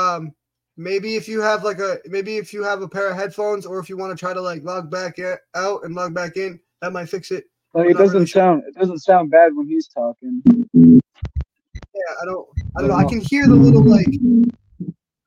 [0.00, 0.34] Um,
[0.76, 3.78] maybe if you have like a maybe if you have a pair of headphones, or
[3.78, 5.16] if you want to try to like log back
[5.54, 7.44] out and log back in, that might fix it.
[7.74, 8.40] Like, I'm it not really doesn't sure.
[8.42, 8.62] sound.
[8.66, 10.42] It doesn't sound bad when he's talking.
[10.74, 12.46] Yeah, I don't
[12.76, 12.96] I don't know.
[12.96, 14.08] I can hear the little like.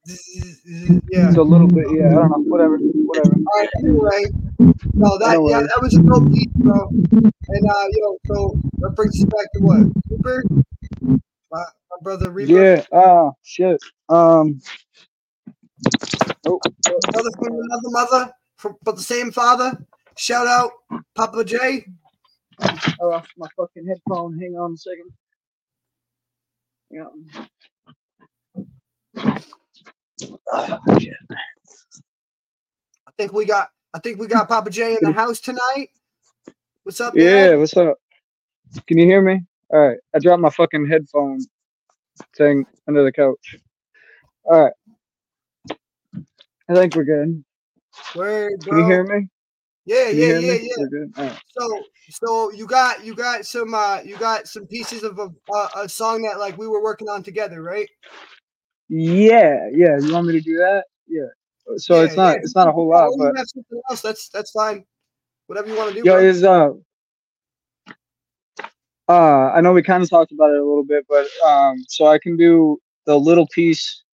[0.06, 1.28] Yeah.
[1.28, 1.86] It's a little bit.
[1.92, 2.38] Yeah, I don't know.
[2.48, 2.78] Whatever.
[2.78, 3.36] Whatever.
[3.36, 3.70] All right.
[3.78, 4.24] Anyway,
[4.94, 6.88] no, that No yeah, that was a dope beat, bro.
[6.90, 10.44] And uh, you know, so that brings us back to what Reaper,
[11.52, 12.84] my, my brother Reaper, Yeah.
[12.92, 13.80] Ah, shit.
[14.10, 14.60] Um.
[16.48, 16.60] Oh,
[17.12, 19.78] brother from another mother, from but the same father.
[20.18, 20.72] Shout out
[21.16, 21.86] Papa J.
[22.60, 24.40] I lost my fucking headphone.
[24.40, 25.12] Hang on a second.
[26.90, 27.06] Yeah.
[30.54, 30.78] I
[33.18, 35.90] think we got I think we got Papa J in the house tonight.
[36.84, 37.52] What's up, Yeah.
[37.52, 37.60] man?
[37.60, 37.98] What's up?
[38.88, 39.42] Can you hear me?
[39.70, 39.98] All right.
[40.16, 41.40] I dropped my fucking headphone
[42.38, 43.58] thing under the couch.
[44.44, 44.74] All right.
[46.70, 47.44] I think we're good.
[48.16, 49.28] Word, Can you hear me?
[49.86, 50.60] Yeah, Can yeah, yeah, me?
[50.64, 50.76] yeah.
[50.78, 51.14] We're good.
[51.18, 51.40] All right.
[51.58, 55.70] So, so you got you got some uh you got some pieces of a, a,
[55.84, 57.90] a song that like we were working on together, right?
[58.94, 59.98] Yeah, yeah.
[60.00, 60.84] You want me to do that?
[61.08, 61.22] Yeah.
[61.78, 62.40] So Yeah, it's not yeah.
[62.44, 64.02] it's not a whole lot, but have something else.
[64.02, 64.84] That's that's fine.
[65.48, 66.06] Whatever you want to do.
[66.06, 66.24] yo, bro.
[66.26, 66.72] is uh
[69.08, 72.08] uh I know we kind of talked about it a little bit, but um so
[72.08, 74.04] I can do the little piece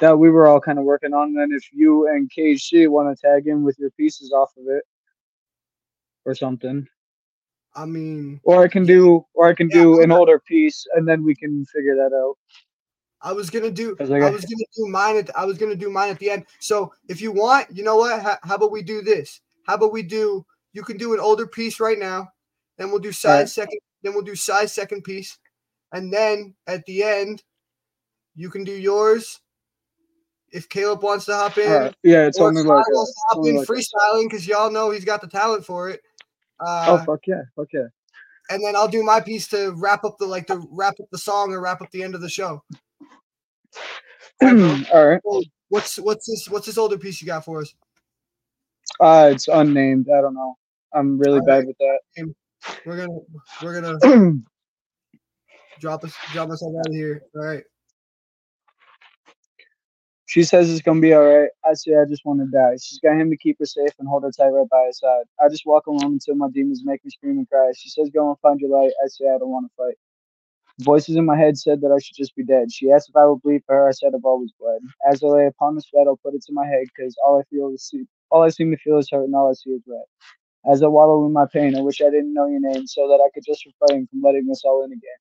[0.00, 1.32] that we were all kind of working on.
[1.32, 4.82] Then if you and KHC want to tag in with your pieces off of it
[6.24, 6.88] or something,
[7.76, 11.06] I mean, or I can do or I can Yeah, do an older piece and
[11.06, 12.34] then we can figure that out.
[13.20, 13.96] I was gonna do.
[14.00, 15.16] I I was gonna do mine.
[15.16, 16.46] At, I was gonna do mine at the end.
[16.60, 18.22] So if you want, you know what?
[18.22, 19.40] How, how about we do this?
[19.66, 20.44] How about we do?
[20.72, 22.28] You can do an older piece right now.
[22.76, 23.48] Then we'll do Psy's Alright.
[23.48, 23.80] second.
[24.02, 25.36] Then we'll do Psy's second piece,
[25.92, 27.42] and then at the end,
[28.36, 29.40] you can do yours.
[30.50, 31.94] If Caleb wants to hop in, right.
[32.04, 35.04] Yeah, it's only like a, wants to hop in like freestyling because y'all know he's
[35.04, 36.00] got the talent for it.
[36.60, 37.88] Uh, Oh fuck yeah, fuck yeah.
[38.48, 41.18] and then I'll do my piece to wrap up the like to wrap up the
[41.18, 42.62] song or wrap up the end of the show.
[44.92, 45.20] All right.
[45.70, 47.74] What's what's this what's this older piece you got for us?
[49.00, 50.08] Uh, it's unnamed.
[50.08, 50.56] I don't know.
[50.94, 51.98] I'm really bad with that.
[52.86, 53.18] We're gonna
[53.62, 54.32] we're gonna
[55.78, 57.20] drop us drop us out of here.
[57.36, 57.62] All right.
[60.28, 61.48] she says it's gonna be all right.
[61.64, 62.76] I say I just want to die.
[62.82, 65.24] She's got him to keep her safe and hold her tight right by her side.
[65.42, 67.72] I just walk alone until my demons make me scream and cry.
[67.74, 68.92] She says go and find your light.
[69.02, 69.96] I say I don't want to fight.
[70.80, 72.72] Voices in my head said that I should just be dead.
[72.72, 73.88] She asked if I would bleed for her.
[73.88, 74.80] I said I've always bled.
[75.10, 77.44] As I lay upon this bed, I'll put it to my head because all I
[77.50, 79.82] feel is see- all I seem to feel is hurt and all I see is
[79.86, 80.04] red.
[80.70, 83.20] As I wallow in my pain, I wish I didn't know your name so that
[83.24, 85.20] I could just refrain from letting this all in again.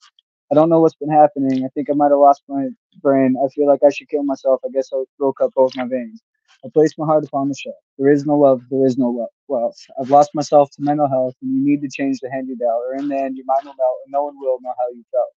[0.51, 1.66] I don't know what's been happening.
[1.66, 2.70] I think I might have lost my
[3.01, 3.36] brain.
[3.43, 4.62] I feel like I should kill myself.
[4.66, 6.22] I guess I broke up both my veins.
[6.66, 7.76] I place my heart upon the shelf.
[7.97, 8.62] There is no love.
[8.72, 9.78] There is no lo- wealth.
[10.01, 12.84] I've lost myself to mental health, and you need to change the hand you dealt,
[12.88, 15.03] or in the end, your mind will melt, and no one will know how you
[15.12, 15.36] felt.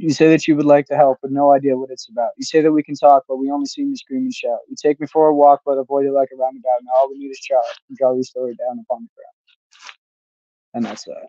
[0.00, 2.30] You say that you would like to help, but no idea what it's about.
[2.38, 4.60] You say that we can talk, but we only seem to scream and shout.
[4.66, 6.78] You take me for a walk, but avoid it like a roundabout.
[6.82, 9.34] Now all we need is trout and draw your story down upon the ground.
[10.72, 11.28] And that's that.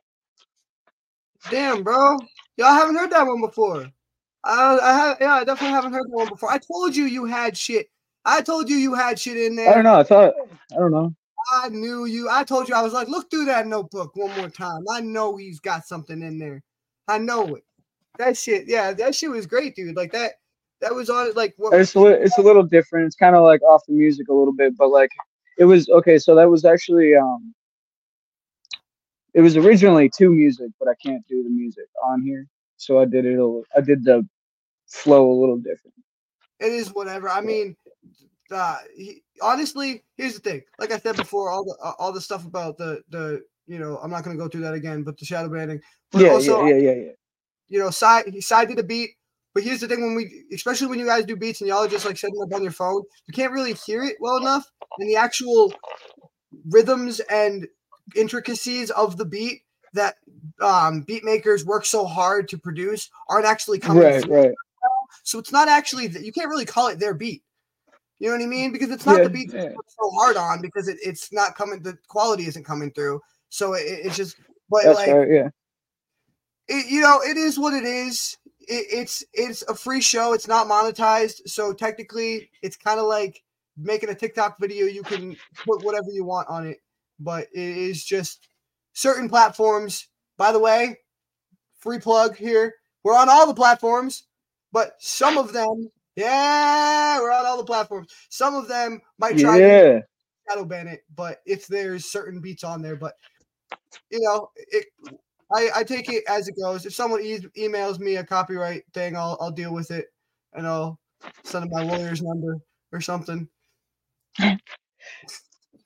[1.50, 2.18] Damn, bro.
[2.56, 3.92] Y'all haven't heard that one before.
[4.46, 6.50] I, I have, yeah, I definitely haven't heard that one before.
[6.50, 7.88] I told you you had shit.
[8.24, 9.70] I told you you had shit in there.
[9.70, 10.00] I don't know.
[10.00, 10.34] I thought
[10.72, 11.14] I don't know.
[11.52, 12.30] I knew you.
[12.30, 14.86] I told you I was like, look through that notebook one more time.
[14.90, 16.64] I know he's got something in there.
[17.10, 17.66] I know it.
[18.18, 19.96] That shit, yeah, that shit was great, dude.
[19.96, 20.34] Like that,
[20.82, 21.36] that was on it.
[21.36, 21.74] Like what?
[21.74, 23.08] It's a li- it's a little different.
[23.08, 25.12] It's kind of like off the music a little bit, but like
[25.58, 26.18] it was okay.
[26.18, 27.54] So that was actually um,
[29.34, 32.48] it was originally two music, but I can't do the music on here,
[32.78, 33.38] so I did it.
[33.38, 34.28] A, li- I did the
[34.88, 35.96] flow a little different.
[36.60, 37.30] It is whatever.
[37.30, 37.76] I mean,
[38.52, 40.62] uh, he, honestly, here's the thing.
[40.80, 43.98] Like I said before, all the uh, all the stuff about the the you know,
[44.04, 45.82] I'm not gonna go through that again, but the shadow banning.
[46.12, 47.12] But Yeah, also, yeah, yeah, yeah, yeah.
[47.72, 49.12] You know, side he side did a beat.
[49.54, 51.88] But here's the thing: when we, especially when you guys do beats and y'all are
[51.88, 54.70] just like setting up on your phone, you can't really hear it well enough,
[55.00, 55.74] and the actual
[56.70, 57.68] rhythms and
[58.16, 59.62] intricacies of the beat
[59.94, 60.16] that
[60.62, 64.04] um, beat makers work so hard to produce aren't actually coming.
[64.04, 64.36] Right, through.
[64.36, 64.52] right.
[65.24, 67.44] So it's not actually that you can't really call it their beat.
[68.20, 68.72] You know what I mean?
[68.72, 69.70] Because it's not Yeah, the beat yeah.
[69.70, 71.82] so hard on because it, it's not coming.
[71.82, 73.22] The quality isn't coming through.
[73.50, 74.38] So it, it's just.
[74.70, 75.30] But That's like right.
[75.30, 75.50] Yeah.
[76.68, 78.38] It, you know, it is what it is.
[78.60, 80.34] It, it's it's a free show.
[80.34, 83.44] It's not monetized, so technically, it's kind of like
[83.78, 84.86] making a TikTok video.
[84.86, 85.36] You can
[85.66, 86.78] put whatever you want on it,
[87.20, 88.48] but it is just
[88.94, 90.08] certain platforms.
[90.38, 90.98] By the way,
[91.80, 92.76] free plug here.
[93.04, 94.24] We're on all the platforms,
[94.72, 98.12] but some of them, yeah, we're on all the platforms.
[98.30, 100.00] Some of them might try to Yeah.
[100.48, 103.14] shadow ban it, but if there's certain beats on there, but
[104.12, 104.86] you know, it
[105.54, 106.86] I, I take it as it goes.
[106.86, 110.08] If someone e- emails me a copyright thing, I'll I'll deal with it
[110.54, 111.00] and I'll
[111.44, 112.58] send them my lawyer's number
[112.92, 113.48] or something.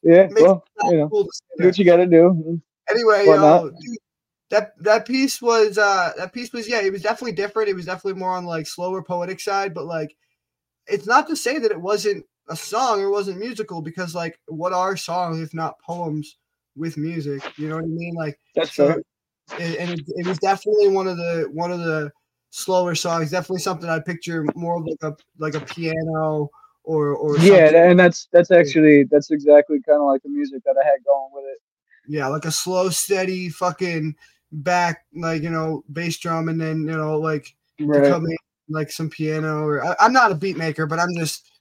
[0.05, 0.27] Yeah.
[0.39, 1.23] Well, you know, cool
[1.57, 2.61] do what you got to do.
[2.87, 3.97] Anyway, dude,
[4.51, 7.69] that that piece was uh that piece was yeah, it was definitely different.
[7.69, 10.15] It was definitely more on like slower poetic side, but like
[10.85, 14.73] it's not to say that it wasn't a song or wasn't musical because like what
[14.73, 16.37] are songs if not poems
[16.75, 17.41] with music?
[17.57, 18.13] You know what I mean?
[18.13, 19.03] Like That's so fair.
[19.59, 22.11] It, and it, it was definitely one of the one of the
[22.49, 23.31] slower songs.
[23.31, 26.49] Definitely something I picture more of like a like a piano
[26.83, 27.75] or or Yeah, something.
[27.75, 31.29] and that's that's actually that's exactly kind of like the music that I had going
[31.33, 31.59] with it.
[32.07, 34.15] yeah, like a slow, steady fucking
[34.51, 38.11] back, like you know, bass drum, and then you know, like Right.
[38.11, 38.37] in
[38.69, 39.63] like some piano.
[39.65, 41.59] Or I, I'm not a beat maker, but I'm just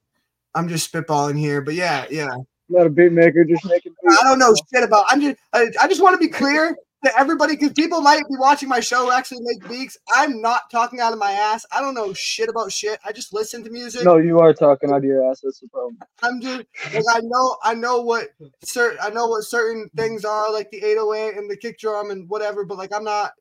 [0.55, 1.61] I'm just spitballing here.
[1.61, 2.29] But yeah, yeah,
[2.69, 3.93] Not a beat maker, just making.
[4.03, 4.19] Beats.
[4.21, 5.07] I don't know shit about.
[5.09, 8.37] I'm just I, I just want to be clear to everybody because people might be
[8.39, 9.97] watching my show actually make beats.
[10.15, 11.67] I'm not talking out of my ass.
[11.73, 12.99] I don't know shit about shit.
[13.05, 14.05] I just listen to music.
[14.05, 15.41] No, you are talking out of your ass.
[15.43, 15.99] That's the problem.
[16.23, 18.29] I'm just like I know I know what
[18.65, 22.29] certain I know what certain things are like the 808 and the kick drum and
[22.29, 23.33] whatever, but like I'm not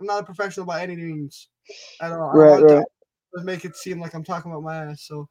[0.00, 1.48] I'm not a professional by any means
[2.00, 2.30] at all.
[2.30, 2.84] I Right, right.
[3.36, 5.02] to make it seem like I'm talking about my ass.
[5.02, 5.28] So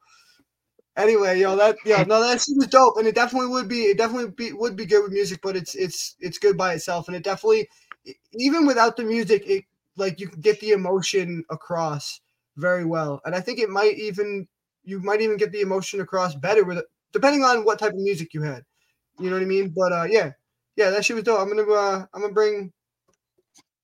[0.96, 3.98] anyway, yo, that yo, no, that shit was dope, and it definitely would be it
[3.98, 7.16] definitely be, would be good with music, but it's it's it's good by itself, and
[7.16, 7.68] it definitely
[8.34, 9.64] even without the music, it
[9.96, 12.20] like you can get the emotion across
[12.56, 14.46] very well, and I think it might even
[14.84, 17.98] you might even get the emotion across better with it, depending on what type of
[17.98, 18.64] music you had.
[19.18, 19.72] You know what I mean?
[19.76, 20.32] But uh, yeah,
[20.76, 21.40] yeah, that shit was dope.
[21.40, 22.72] I'm gonna uh, I'm gonna bring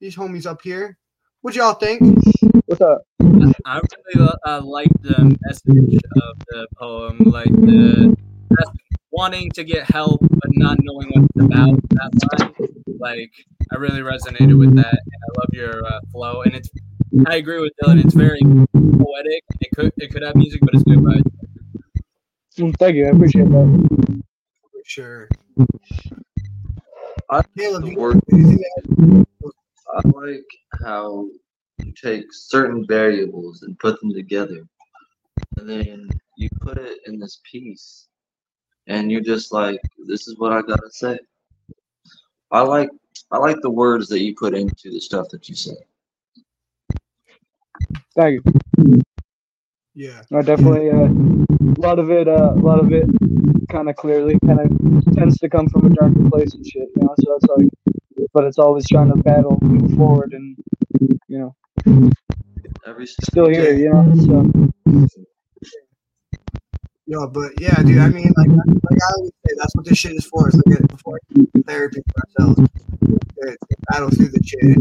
[0.00, 0.98] these homies up here.
[1.40, 2.02] What y'all think?
[2.66, 3.06] What's up?
[3.64, 3.80] I
[4.14, 8.16] really uh, like the message of the poem, like the
[9.10, 11.80] wanting to get help but not knowing what it's about.
[11.90, 12.54] That line,
[12.98, 13.30] like
[13.72, 16.42] I really resonated with that, and I love your uh, flow.
[16.42, 16.70] And it's,
[17.26, 18.04] I agree with Dylan.
[18.04, 19.42] It's very poetic.
[19.60, 21.34] It could it could have music, but it's good by itself.
[22.58, 23.06] Mm, Thank you.
[23.06, 24.20] I appreciate that.
[24.72, 25.28] For sure.
[27.30, 28.64] I Caleb, the word- anything to
[29.14, 29.24] add?
[29.94, 30.44] I like
[30.84, 31.38] how you
[32.00, 34.66] take certain variables and put them together,
[35.56, 38.08] and then you put it in this piece,
[38.86, 41.18] and you're just like, "This is what I gotta say."
[42.50, 42.90] I like
[43.30, 45.76] I like the words that you put into the stuff that you say.
[48.14, 48.42] Thank
[48.76, 49.02] you.
[49.94, 50.22] Yeah.
[50.32, 51.08] I definitely uh,
[51.76, 52.28] a lot of it.
[52.28, 53.06] Uh, a lot of it,
[53.68, 56.88] kind of clearly, kind of tends to come from a darker place and shit.
[56.96, 57.68] You know, so it's like,
[58.32, 60.56] but it's always trying to battle, move forward, and
[61.28, 61.54] you know,
[62.86, 63.74] Every still here.
[63.74, 64.68] You know, so
[67.10, 67.98] Yo, but yeah, dude.
[67.98, 70.48] I mean, like, like I always say, that's what this shit is for.
[70.48, 71.18] Is like it before
[71.66, 72.68] therapy for ourselves.
[73.00, 74.76] To, to battle through the shit.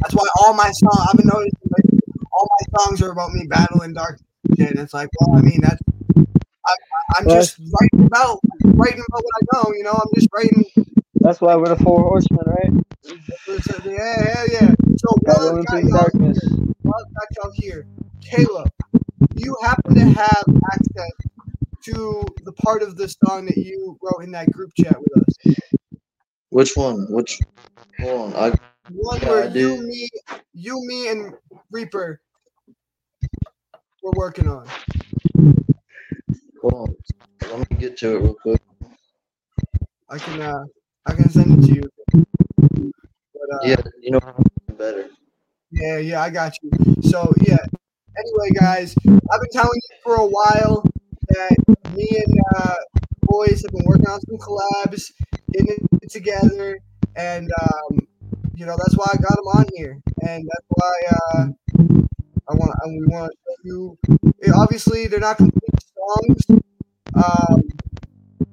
[0.00, 1.08] That's why all my songs.
[1.08, 1.86] I've been noticing, like,
[2.30, 4.20] all my songs are about me battling dark
[4.54, 4.70] shit.
[4.72, 5.80] And it's like, well, I mean, that's.
[6.14, 6.76] I'm,
[7.16, 9.72] I'm just writing about writing about what I know.
[9.74, 10.64] You know, I'm just writing.
[11.24, 12.72] That's why we're the four horsemen, right?
[13.84, 14.74] Yeah, yeah, yeah.
[14.96, 16.50] So, while Battling I've got y'all darkness.
[16.84, 17.86] while I've got y'all here,
[18.22, 18.70] Caleb,
[19.34, 21.12] you happen to have access
[21.86, 25.38] to the part of the song that you wrote in that group chat with us?
[26.50, 27.06] Which one?
[27.10, 27.40] Which?
[28.00, 28.52] Hold on.
[28.52, 28.56] I
[28.88, 30.08] One Yeah, where I you, me,
[30.54, 31.34] you, me, and
[31.72, 32.20] Reaper
[34.02, 34.72] we're working on.
[36.62, 36.96] Hold on.
[37.50, 38.60] Let me get to it real quick.
[40.10, 40.64] I can uh
[41.06, 41.82] I can send it to you.
[43.32, 44.20] But, uh, Yeah, you know
[44.78, 45.08] better.
[45.70, 46.70] Yeah, yeah, I got you.
[47.02, 47.58] So yeah.
[48.16, 50.84] Anyway, guys, I've been telling you for a while
[51.30, 51.56] that
[51.94, 52.76] me and uh,
[53.22, 55.12] boys have been working on some collabs,
[55.52, 56.78] getting it together,
[57.16, 57.98] and um,
[58.54, 61.46] you know that's why I got them on here, and that's why uh,
[62.48, 63.98] I want and we want to show you.
[64.54, 66.62] Obviously, they're not complete songs,
[67.14, 67.62] um,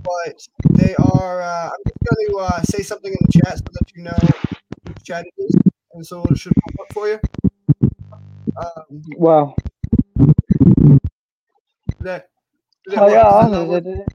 [0.04, 0.36] but
[0.72, 1.42] they are.
[1.42, 4.20] Uh, I'm just going to uh, say something in the chat so that you know
[4.88, 5.56] which chat it is,
[5.94, 7.20] and so it should pop up for you.
[8.62, 9.56] Um, Wow.
[12.02, 12.28] that,
[12.88, 14.06] that Oh yeah, is that not what- I-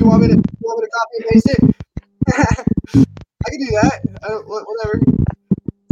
[0.00, 1.76] you want me to you want me to copy and paste it?
[3.46, 4.00] I can do that.
[4.24, 5.00] I whatever.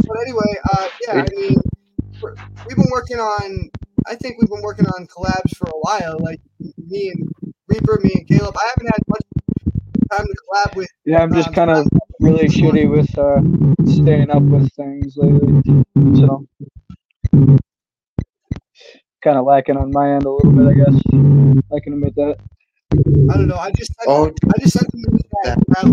[0.07, 1.57] But anyway, uh, yeah, I mean,
[2.69, 3.71] we've been working on.
[4.07, 6.19] I think we've been working on collabs for a while.
[6.21, 6.41] Like
[6.89, 7.33] me and
[7.75, 8.55] Reaper, me and Caleb.
[8.57, 9.23] I haven't had much
[10.13, 10.89] time to collab with.
[11.05, 11.89] yeah, I'm just um, kind of
[12.21, 13.41] really shitty with uh,
[13.91, 15.61] staying up with things lately.
[16.21, 16.47] So
[19.25, 21.01] kind of lacking on my end a little bit, I guess.
[21.75, 22.37] I can admit that.
[22.93, 23.57] I don't know.
[23.57, 25.59] I just sent, Oh, I just sent them in the chat.
[25.77, 25.87] I'll,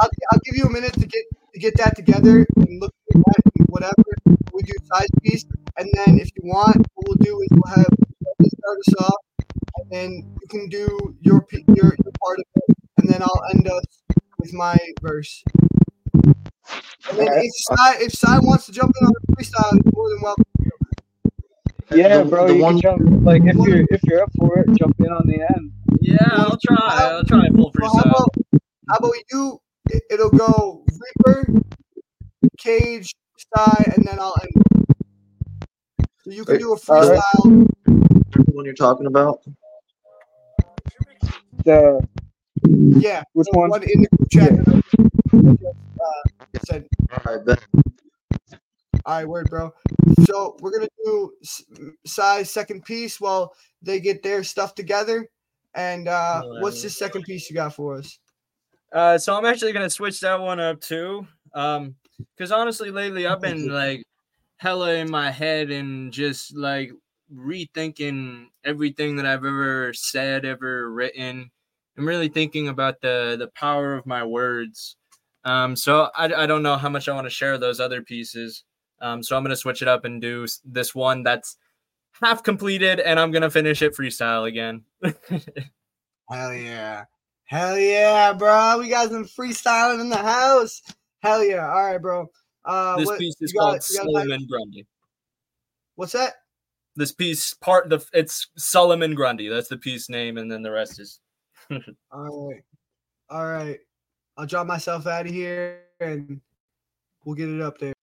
[0.00, 3.20] I'll, I'll give you a minute to get to get that together and look at
[3.24, 4.04] that and whatever.
[4.52, 5.44] We do Psy's piece,
[5.78, 7.90] and then if you want, what we'll do is we'll have
[8.38, 9.16] Leslie start us off,
[9.80, 13.68] and then you can do your your, your part of it, and then I'll end
[13.68, 13.82] up
[14.38, 15.42] with my verse.
[17.10, 20.08] And then if Psy, if Psy wants to jump in on the freestyle, he's more
[20.10, 20.44] than welcome.
[21.90, 22.46] Yeah, The- bro.
[22.48, 25.06] the you one- can jump like if you're if you're up for it, jump in
[25.10, 25.72] on the end.
[26.00, 26.76] Yeah, I'll try.
[27.12, 28.10] I'll try and pull Well, how freestyle.
[28.10, 28.28] about
[28.90, 29.60] how about you?
[29.90, 30.84] it- It'll go
[31.24, 31.46] Reaper,
[32.58, 34.64] Cage, Psy, and then I'll end.
[36.24, 37.18] So you can Wait, do a alright.
[37.20, 37.66] freestyle.
[38.32, 39.40] The one you're talking about?
[41.68, 42.00] The
[42.64, 43.68] Yeah, which the one?
[43.68, 44.56] one in the group chat.
[44.56, 44.82] that
[45.34, 46.88] I uh, said.
[47.12, 47.62] Alright, bet.
[49.04, 49.74] All right, word, bro.
[50.24, 51.30] So we're gonna do
[52.06, 53.52] Psy's second piece while
[53.82, 55.28] they get their stuff together.
[55.74, 58.18] And uh, what's the second piece you got for us?
[58.90, 61.26] Uh, so I'm actually gonna switch that one up too.
[61.52, 61.96] Um,
[62.34, 64.04] because honestly, lately I've been like
[64.56, 66.92] hella in my head and just like
[67.30, 71.50] rethinking everything that I've ever said, ever written.
[71.98, 74.96] I'm really thinking about the the power of my words.
[75.44, 78.64] Um, so I, I don't know how much I want to share those other pieces.
[79.00, 81.56] Um, so I'm gonna switch it up and do this one that's
[82.20, 84.84] half completed, and I'm gonna finish it freestyle again.
[86.30, 87.04] Hell yeah.
[87.44, 88.78] Hell yeah, bro.
[88.78, 90.82] We got some freestyling in the house.
[91.22, 91.68] Hell yeah.
[91.68, 92.30] All right, bro.
[92.64, 94.86] Uh, this what- piece is called got Solomon Grundy.
[95.96, 96.34] What's that?
[96.98, 99.48] this piece part the it's Solomon Grundy.
[99.48, 101.20] That's the piece name, and then the rest is.
[102.12, 102.62] All right.
[103.30, 103.78] All right.
[104.36, 106.40] I'll drop myself out of here and
[107.24, 107.97] we'll get it up there.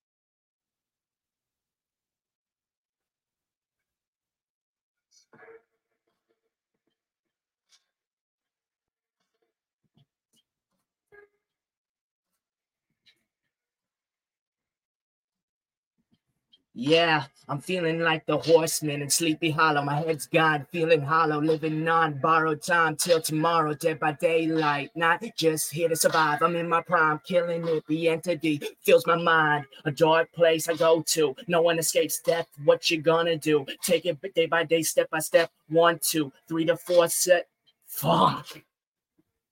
[16.78, 19.82] Yeah, I'm feeling like the horseman in Sleepy Hollow.
[19.82, 24.90] My head's gone, feeling hollow, living on borrowed time till tomorrow, dead by daylight.
[24.94, 26.42] Not just here to survive.
[26.42, 27.88] I'm in my prime, killing it.
[27.88, 29.64] The entity fills my mind.
[29.86, 31.34] A dark place I go to.
[31.48, 32.48] No one escapes death.
[32.66, 33.66] What you gonna do?
[33.82, 35.50] Take it day by day, step by step.
[35.70, 37.48] One, two, three to four set.
[37.88, 38.48] Fuck.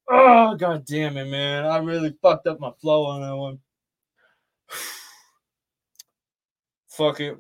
[0.10, 1.64] Oh god damn it, man!
[1.66, 3.60] I really fucked up my flow on that one.
[6.94, 7.36] Fuck it.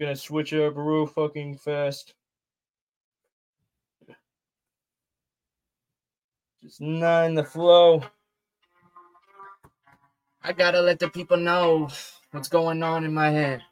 [0.00, 2.12] Gonna switch it up real fucking fast.
[6.60, 8.02] Just not in the flow.
[10.42, 11.88] I gotta let the people know
[12.32, 13.62] what's going on in my head.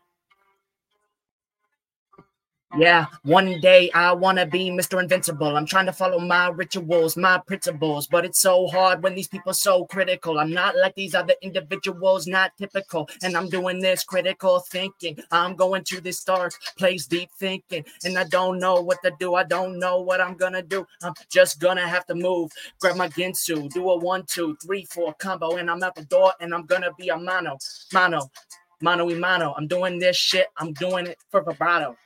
[2.79, 5.03] Yeah, one day I wanna be Mr.
[5.03, 5.57] Invincible.
[5.59, 9.53] I'm trying to follow my rituals, my principles, but it's so hard when these people
[9.55, 10.39] so critical.
[10.39, 15.19] I'm not like these other individuals, not typical, and I'm doing this critical thinking.
[15.33, 19.35] I'm going to this dark place, deep thinking, and I don't know what to do.
[19.35, 20.87] I don't know what I'm gonna do.
[21.03, 25.15] I'm just gonna have to move grab my Ginsu, do a one, two, three, four
[25.15, 27.59] combo, and I'm at the door, and I'm gonna be a mono,
[27.93, 28.31] mono,
[28.81, 29.55] mono y mono.
[29.59, 30.47] I'm doing this shit.
[30.59, 31.97] I'm doing it for vibrato.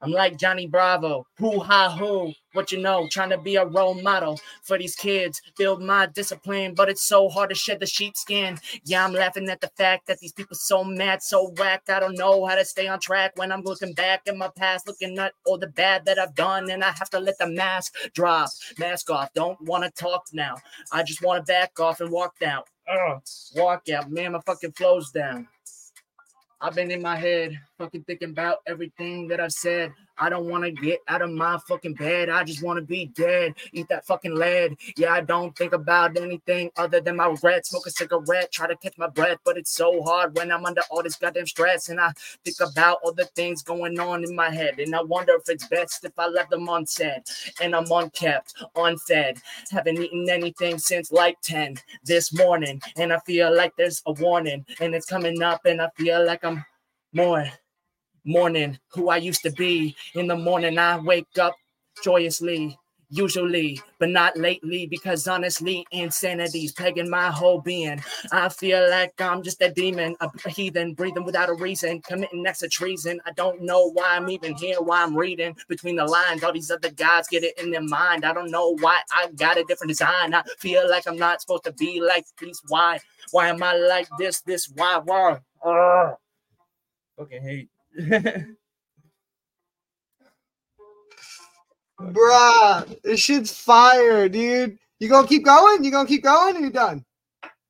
[0.00, 4.00] I'm like Johnny Bravo, who ha who, what you know, trying to be a role
[4.00, 8.58] model for these kids, build my discipline, but it's so hard to shed the sheepskin.
[8.84, 11.82] Yeah, I'm laughing at the fact that these people so mad, so whack.
[11.88, 14.86] I don't know how to stay on track when I'm looking back in my past,
[14.86, 17.94] looking at all the bad that I've done, and I have to let the mask
[18.14, 19.32] drop, mask off.
[19.34, 20.56] Don't want to talk now.
[20.92, 22.62] I just want to back off and walk down.
[22.88, 23.20] Ugh,
[23.56, 24.32] walk out, man.
[24.32, 25.48] My fucking flow's down.
[26.60, 29.92] I've been in my head, fucking thinking about everything that I've said.
[30.18, 32.28] I don't want to get out of my fucking bed.
[32.28, 33.54] I just want to be dead.
[33.72, 34.76] Eat that fucking lead.
[34.96, 37.66] Yeah, I don't think about anything other than my regret.
[37.66, 40.82] Smoke a cigarette, try to catch my breath, but it's so hard when I'm under
[40.90, 41.88] all this goddamn stress.
[41.88, 42.12] And I
[42.44, 44.80] think about all the things going on in my head.
[44.80, 47.22] And I wonder if it's best if I left them unsaid.
[47.62, 49.40] And I'm unkept, unfed.
[49.70, 52.82] Haven't eaten anything since like 10 this morning.
[52.96, 54.66] And I feel like there's a warning.
[54.80, 56.64] And it's coming up, and I feel like I'm
[57.12, 57.46] more
[58.24, 59.96] morning who I used to be.
[60.14, 61.54] In the morning, I wake up
[62.02, 62.78] joyously,
[63.10, 68.02] usually, but not lately, because honestly, insanity's pegging my whole being.
[68.32, 72.62] I feel like I'm just a demon, a heathen, breathing without a reason, committing acts
[72.62, 73.20] of treason.
[73.24, 76.44] I don't know why I'm even here, why I'm reading between the lines.
[76.44, 78.24] All these other guys get it in their mind.
[78.24, 80.34] I don't know why I got a different design.
[80.34, 82.60] I feel like I'm not supposed to be like this.
[82.68, 83.00] Why?
[83.30, 84.42] Why am I like this?
[84.42, 84.68] This?
[84.68, 85.00] Why?
[85.02, 85.38] Why?
[85.64, 86.16] Ugh.
[87.18, 87.68] Okay, hate.
[92.00, 94.78] Bruh, this shit's fire, dude.
[95.00, 95.82] You gonna keep going?
[95.82, 97.04] You gonna keep going or you done?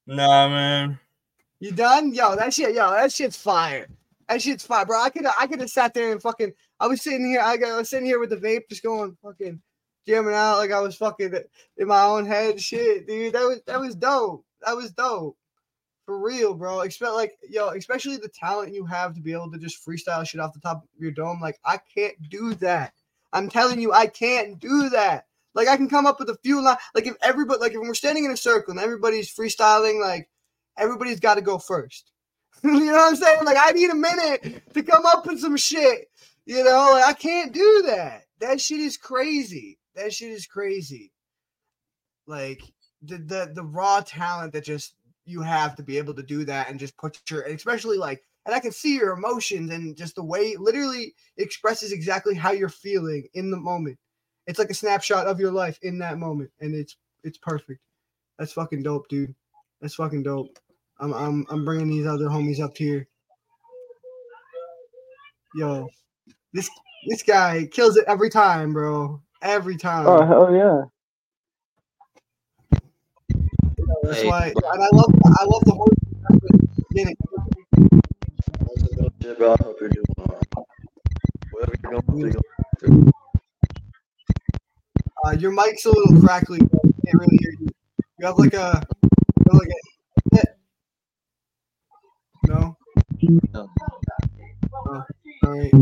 [0.06, 0.98] Nah, man.
[1.60, 2.12] You done?
[2.12, 3.88] Yo, that shit, yo, that shit's fire.
[4.28, 5.00] That shit's fire, bro.
[5.02, 7.72] I could I could have sat there and fucking I was sitting here, I, got,
[7.72, 9.60] I was sitting here with the vape just going fucking
[10.06, 11.34] jamming out like I was fucking
[11.76, 13.32] in my own head shit, dude.
[13.32, 14.44] That was that was dope.
[14.64, 15.36] That was dope.
[16.08, 16.80] For real, bro.
[16.80, 20.40] Expect like yo, especially the talent you have to be able to just freestyle shit
[20.40, 21.38] off the top of your dome.
[21.38, 22.94] Like I can't do that.
[23.30, 25.26] I'm telling you, I can't do that.
[25.52, 26.78] Like I can come up with a few lines.
[26.94, 30.30] Like if everybody, like if we're standing in a circle and everybody's freestyling, like
[30.78, 32.10] everybody's got to go first.
[32.64, 33.44] you know what I'm saying?
[33.44, 36.08] Like I need a minute to come up with some shit.
[36.46, 38.22] You know, like I can't do that.
[38.40, 39.78] That shit is crazy.
[39.94, 41.12] That shit is crazy.
[42.26, 42.62] Like
[43.02, 44.94] the the the raw talent that just
[45.28, 48.54] you have to be able to do that and just put your especially like and
[48.54, 52.70] I can see your emotions and just the way it literally expresses exactly how you're
[52.70, 53.98] feeling in the moment.
[54.46, 57.80] It's like a snapshot of your life in that moment, and it's it's perfect.
[58.38, 59.34] That's fucking dope, dude.
[59.82, 60.58] That's fucking dope.
[60.98, 63.06] I'm I'm I'm bringing these other homies up here.
[65.54, 65.86] Yo,
[66.54, 66.70] this
[67.06, 69.20] this guy kills it every time, bro.
[69.42, 70.06] Every time.
[70.06, 70.84] Oh hell yeah!
[74.02, 75.88] That's why, and I love I love the whole
[76.90, 77.16] beginning.
[79.38, 79.52] Bro.
[79.52, 80.46] I hope you're doing alright.
[81.52, 82.42] Whatever you're going through, you're going
[82.80, 83.12] through.
[85.24, 86.58] Uh, your mic's a little crackly.
[86.58, 86.80] Bro.
[86.84, 87.68] I can't really hear you.
[88.18, 88.82] You have like a,
[89.38, 90.48] you have like a.
[92.48, 92.76] No.
[93.52, 93.68] No.
[94.74, 95.04] Oh,
[95.44, 95.72] all right.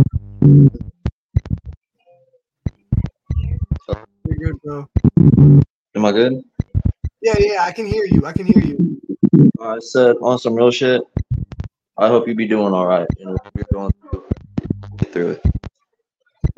[4.25, 4.89] You're good, bro.
[5.95, 6.43] Am I good?
[7.27, 8.25] Yeah, yeah, I can hear you.
[8.25, 9.01] I can hear you.
[9.61, 11.03] I said on some real shit.
[11.99, 13.09] I hope you be doing all right.
[13.19, 14.25] You know, whatever you're going through,
[14.97, 15.43] get through it.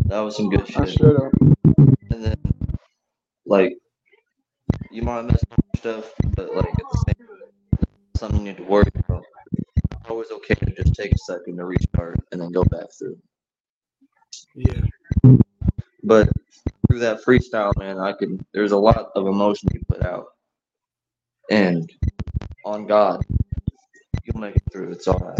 [0.04, 0.76] That was some good shit.
[0.76, 0.94] I shit.
[0.94, 1.32] straight up.
[2.10, 2.36] And then,
[3.46, 3.78] like,
[4.90, 7.86] you might mess up stuff, but like at the same time,
[8.18, 9.24] something you need to worry about.
[9.54, 13.16] It's always okay to just take a second to restart and then go back through.
[14.54, 14.82] Yeah.
[16.02, 16.28] But
[16.86, 18.44] through that freestyle, man, I could.
[18.52, 20.26] There's a lot of emotion you put out,
[21.50, 21.90] and
[22.64, 23.22] on God,
[24.24, 24.92] you'll make it through.
[24.92, 25.38] It's all right.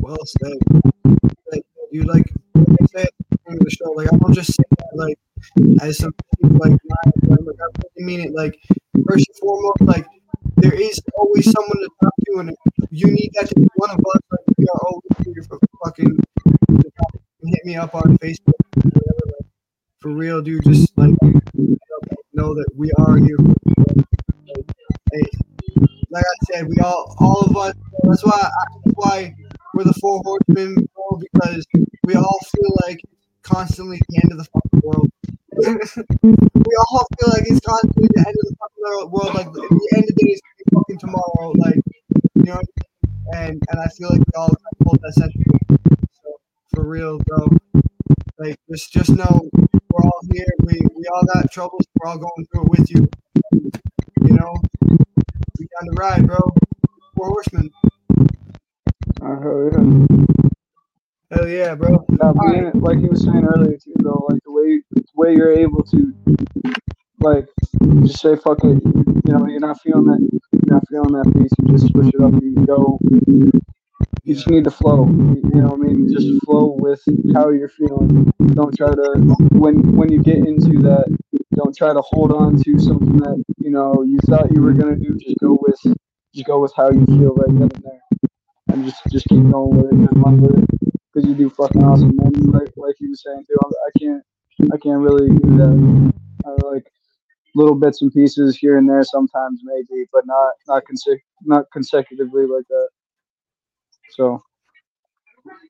[0.00, 0.58] Well said.
[1.52, 3.08] Like, you like, like I said
[3.48, 5.18] in the show, like I don't just say that like
[5.80, 6.78] as some like like
[7.26, 8.32] I really mean it.
[8.34, 8.58] Like
[9.08, 10.06] first and foremost, like
[10.56, 12.56] there is always someone to talk to, and
[12.90, 14.20] you need that to be one of us.
[14.30, 16.18] Like we are always here for fucking.
[17.44, 18.54] Hit me up on Facebook.
[18.76, 19.46] Whatever, like,
[20.00, 20.64] for real, dude.
[20.64, 21.14] Just like
[22.34, 23.36] know that we are here.
[25.12, 25.22] Hey,
[26.10, 27.74] like I said, we all, all of us.
[28.04, 28.50] That's why.
[28.84, 29.34] That's why
[29.74, 30.88] we're the four horsemen,
[31.32, 31.66] because
[32.04, 33.00] we all feel like
[33.42, 35.10] constantly the end of the fucking world.
[35.56, 39.34] we all feel like it's constantly the end of the fucking world.
[39.34, 40.40] Like the end of the day is
[40.74, 41.52] fucking tomorrow.
[41.56, 41.80] Like
[42.34, 42.60] you know,
[43.32, 44.52] and and I feel like we all
[44.84, 45.62] hold that sentiment.
[46.22, 46.36] So
[46.74, 47.48] for real, bro.
[48.42, 50.46] Like just just know we're all here.
[50.64, 51.86] We we all got troubles.
[51.94, 53.08] We're all going through it with you.
[54.22, 54.54] You know,
[55.60, 56.38] we down the ride, bro.
[57.16, 57.70] Four horsemen.
[59.20, 61.36] Hell yeah!
[61.36, 62.04] Hell yeah, bro.
[62.20, 65.52] Now, being, like he was saying earlier too, though, like the way the way you're
[65.52, 66.12] able to,
[67.20, 67.46] like,
[68.02, 68.82] just say fuck it.
[68.84, 70.40] You know, you're not feeling that.
[70.52, 71.52] You're not feeling that piece.
[71.62, 72.32] You just switch it up.
[72.32, 72.98] and You go.
[74.24, 75.06] You just need to flow.
[75.06, 77.02] You know, what I mean, just flow with
[77.34, 78.32] how you're feeling.
[78.54, 81.06] Don't try to when when you get into that.
[81.54, 84.96] Don't try to hold on to something that you know you thought you were gonna
[84.96, 85.16] do.
[85.16, 85.80] Just go with
[86.34, 88.00] just go with how you feel right then and there,
[88.68, 90.70] and just just keep going with it and run with it
[91.14, 92.32] because you do fucking awesome, man.
[92.52, 94.22] Like like you were saying too, I'm- can't
[94.72, 96.12] I can't really do that.
[96.46, 96.86] I like
[97.54, 102.46] little bits and pieces here and there sometimes maybe, but not not consec- not consecutively
[102.46, 102.88] like that.
[104.16, 104.42] So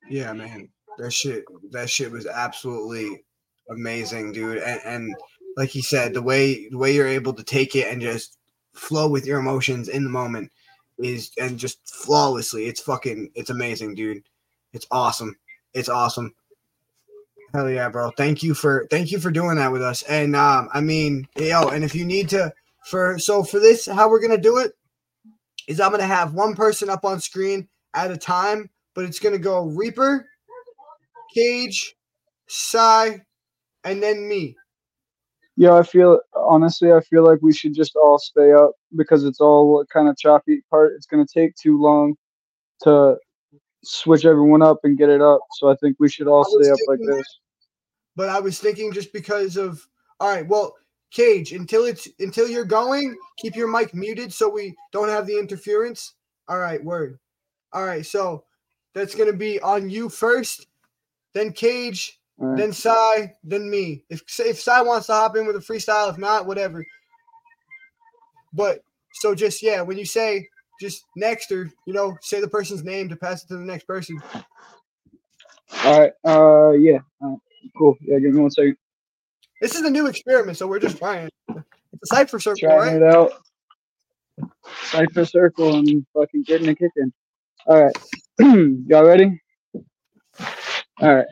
[0.09, 0.69] Yeah, man.
[0.99, 3.25] That shit that shit was absolutely
[3.71, 4.59] amazing, dude.
[4.59, 5.15] And and
[5.57, 8.39] like he said, the way the way you're able to take it and just
[8.75, 10.51] flow with your emotions in the moment
[10.99, 12.67] is and just flawlessly.
[12.67, 14.23] It's fucking it's amazing, dude.
[14.73, 15.37] It's awesome.
[15.73, 16.35] It's awesome.
[17.55, 18.11] Hell yeah, bro.
[18.17, 20.03] Thank you for thank you for doing that with us.
[20.03, 22.53] And um I mean, yo, and if you need to
[22.87, 24.73] for so for this how we're to do it
[25.69, 29.33] is I'm to have one person up on screen at a time, but it's going
[29.35, 30.27] to go Reaper,
[31.35, 31.95] Cage,
[32.49, 33.17] Psy,
[33.85, 34.57] and then me.
[35.57, 39.41] yeah, I feel honestly, I feel like we should just all stay up because it's
[39.41, 40.93] all kind of choppy part.
[40.97, 42.15] It's gonna take too long
[42.83, 43.17] to
[43.85, 45.41] switch everyone up and get it up.
[45.59, 47.27] So I think we should all stay up like this.
[48.17, 49.81] But I was thinking just because of
[50.21, 50.75] all right, well,
[51.11, 55.39] Cage, until it's until you're going, keep your mic muted so we don't have the
[55.39, 56.15] interference.
[56.49, 57.19] All right, word.
[57.73, 58.45] All right, so
[58.95, 60.67] that's gonna be on you first,
[61.35, 62.57] then Cage, right.
[62.57, 64.05] then Psy, then me.
[64.11, 66.85] If if Psy wants to hop in with a freestyle, if not, whatever.
[68.53, 70.49] But so just yeah, when you say
[70.81, 73.85] just next or you know say the person's name to pass it to the next
[73.85, 74.21] person.
[75.85, 76.13] All right.
[76.25, 76.99] Uh, yeah.
[77.21, 77.39] Right.
[77.79, 77.97] Cool.
[78.03, 78.77] Yeah, give me one second.
[79.61, 81.31] This is a new experiment, so we're just trying.
[81.49, 82.97] It's a cypher circle, Trying right?
[82.97, 83.33] it out.
[84.85, 87.13] Cypher circle and fucking getting it kicking.
[87.67, 87.97] All right.
[88.41, 89.41] Y'all ready?
[91.01, 91.27] All right.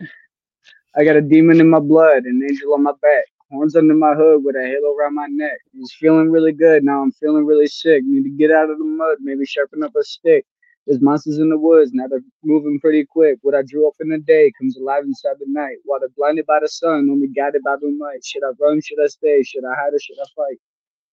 [0.97, 4.15] I got a demon in my blood, an angel on my back, horns under my
[4.15, 5.59] hood with a halo around my neck.
[5.75, 6.85] I was feeling really good.
[6.85, 8.03] Now I'm feeling really sick.
[8.05, 10.47] Need to get out of the mud, maybe sharpen up a stick.
[10.87, 11.93] There's monsters in the woods.
[11.95, 13.39] Now they're moving pretty quick.
[13.43, 15.79] What I drew up in the day comes alive inside the night.
[15.85, 18.25] While they're blinded by the sun, only guided by the light.
[18.25, 18.81] Should I run?
[18.83, 19.43] Should I stay?
[19.43, 20.59] Should I hide or should I fight?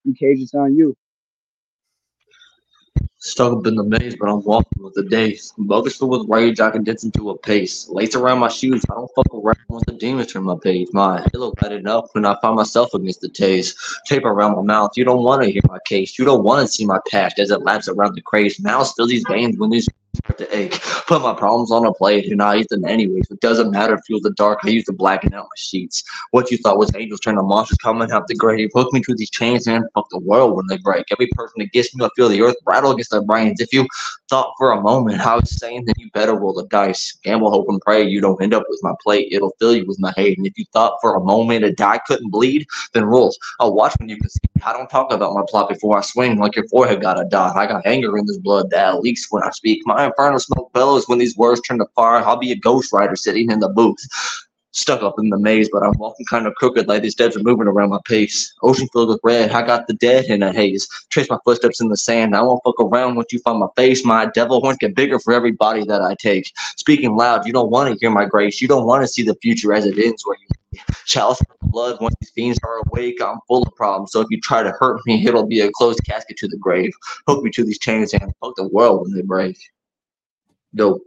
[0.05, 0.95] In cage, it's on you.
[3.28, 5.53] Stuck up in the maze, but I'm walking with the days.
[5.57, 7.89] Bogus with rage, I condense into a pace.
[7.89, 10.88] Lace around my shoes, I don't fuck around with the demons turn my page.
[10.93, 13.78] My halo lighted up when I find myself against the taste.
[14.05, 16.17] Tape around my mouth, you don't want to hear my case.
[16.17, 18.61] You don't want to see my past as it laps around the craze.
[18.61, 19.89] Now spill these veins when these
[20.22, 20.70] to.
[21.07, 23.32] Put my problems on a plate and I eat them anyways.
[23.32, 26.03] It doesn't matter, if fuel the dark, I use to blacken out my sheets.
[26.32, 28.70] What you thought was angels turn to monsters coming out the grave.
[28.74, 31.05] Hook me to these chains and fuck the world when they break.
[31.11, 33.61] Every person that gets me, I feel the earth rattle against their brains.
[33.61, 33.88] If you
[34.30, 37.17] thought for a moment I was saying, then you better roll the dice.
[37.24, 39.29] Gamble, hope, and pray you don't end up with my plate.
[39.32, 40.37] It'll fill you with my hate.
[40.37, 43.37] And if you thought for a moment a die couldn't bleed, then rules.
[43.59, 44.39] I'll watch when you can see.
[44.66, 47.55] I don't talk about my plot before I swing like your forehead got a dot.
[47.55, 49.82] I got anger in this blood that leaks when I speak.
[49.86, 52.24] My infernal smoke bellows when these words turn to fire.
[52.24, 54.00] I'll be a ghost rider sitting in the booth.
[54.71, 57.42] Stuck up in the maze, but I'm walking kind of crooked like these deads are
[57.42, 58.54] moving around my pace.
[58.62, 60.88] Ocean filled with red, I got the dead in a haze.
[61.09, 62.36] Trace my footsteps in the sand.
[62.36, 64.05] I won't fuck around once you find my face.
[64.05, 66.51] My devil horns get bigger for every body that I take.
[66.75, 68.62] Speaking loud, you don't want to hear my grace.
[68.62, 72.00] You don't want to see the future as it ends where you chalice the blood.
[72.00, 74.12] Once these fiends are awake, I'm full of problems.
[74.12, 76.93] So if you try to hurt me, it'll be a closed casket to the grave.
[77.28, 79.58] Hook me to these chains and fuck the world when they break.
[80.78, 81.01] Dope.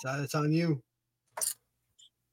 [0.00, 0.82] So it's on you.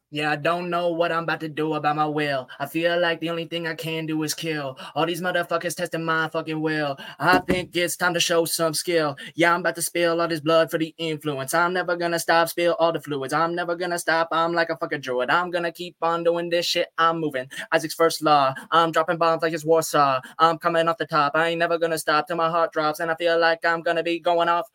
[0.10, 2.48] Yeah, I don't know what I'm about to do about my will.
[2.60, 4.80] I feel like the only thing I can do is kill.
[4.96, 6.98] All these motherfuckers testing my fucking will.
[7.20, 9.18] I think it's time to show some skill.
[9.36, 11.54] Yeah, I'm about to spill all this blood for the influence.
[11.54, 13.34] I'm never gonna stop, spill all the fluids.
[13.34, 14.30] I'm never gonna stop.
[14.32, 15.30] I'm like a fucking druid.
[15.30, 16.88] I'm gonna keep on doing this shit.
[16.98, 17.52] I'm moving.
[17.74, 18.54] Isaac's first law.
[18.72, 20.22] I'm dropping bombs like it's Warsaw.
[20.40, 21.34] I'm coming off the top.
[21.36, 23.02] I ain't never gonna stop till my heart drops.
[23.02, 24.70] And I feel like I'm gonna be going off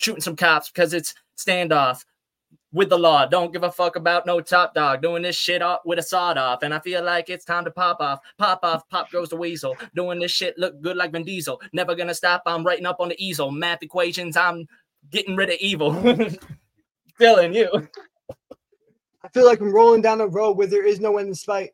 [0.00, 2.04] shooting some cops because it's standoff
[2.72, 3.26] with the law.
[3.26, 6.38] Don't give a fuck about no top dog doing this shit off with a sawed
[6.38, 6.62] off.
[6.62, 8.20] And I feel like it's time to pop off.
[8.38, 9.76] Pop off, pop goes the weasel.
[9.94, 11.60] Doing this shit look good like Vin Diesel.
[11.72, 12.42] Never gonna stop.
[12.46, 13.50] I'm writing up on the easel.
[13.50, 14.36] Math equations.
[14.36, 14.66] I'm
[15.10, 15.92] getting rid of evil.
[17.18, 17.88] Feeling you.
[19.30, 21.70] I feel like I'm rolling down a road where there is no end in sight.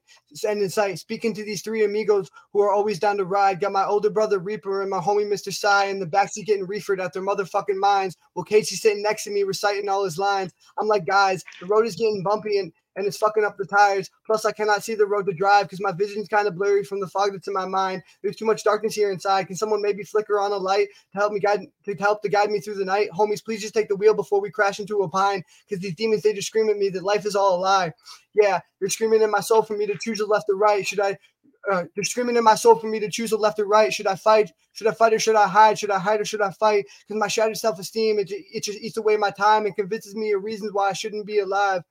[0.47, 0.99] End in sight.
[0.99, 3.61] Speaking to these three amigos who are always down to ride.
[3.61, 5.51] Got my older brother Reaper and my homie Mr.
[5.51, 8.19] Psy in the backseat getting reefered at their motherfucking minds.
[8.35, 10.53] Well, Casey sitting next to me reciting all his lines.
[10.79, 14.11] I'm like, guys, the road is getting bumpy and and it's fucking up the tires.
[14.25, 17.01] Plus, I cannot see the road to drive because my vision's kind of blurry from
[17.01, 18.03] the fog that's in my mind.
[18.23, 19.47] There's too much darkness here inside.
[19.47, 22.51] Can someone maybe flicker on a light to help me guide to help to guide
[22.51, 23.11] me through the night?
[23.17, 26.23] Homies, please just take the wheel before we crash into a pine because these demons
[26.23, 27.93] they just scream at me that life is all a lie.
[28.35, 30.87] Yeah, they're screaming in my soul for me to choose the left or right.
[30.87, 31.19] Should I?
[31.71, 33.93] Uh, they're screaming in my soul for me to choose the left or right.
[33.93, 34.53] Should I fight?
[34.73, 35.79] Should I fight or should I hide?
[35.79, 36.87] Should I hide or should I fight?
[37.01, 40.45] Because my shattered self-esteem, it, it just eats away my time and convinces me of
[40.45, 41.83] reasons why I shouldn't be alive.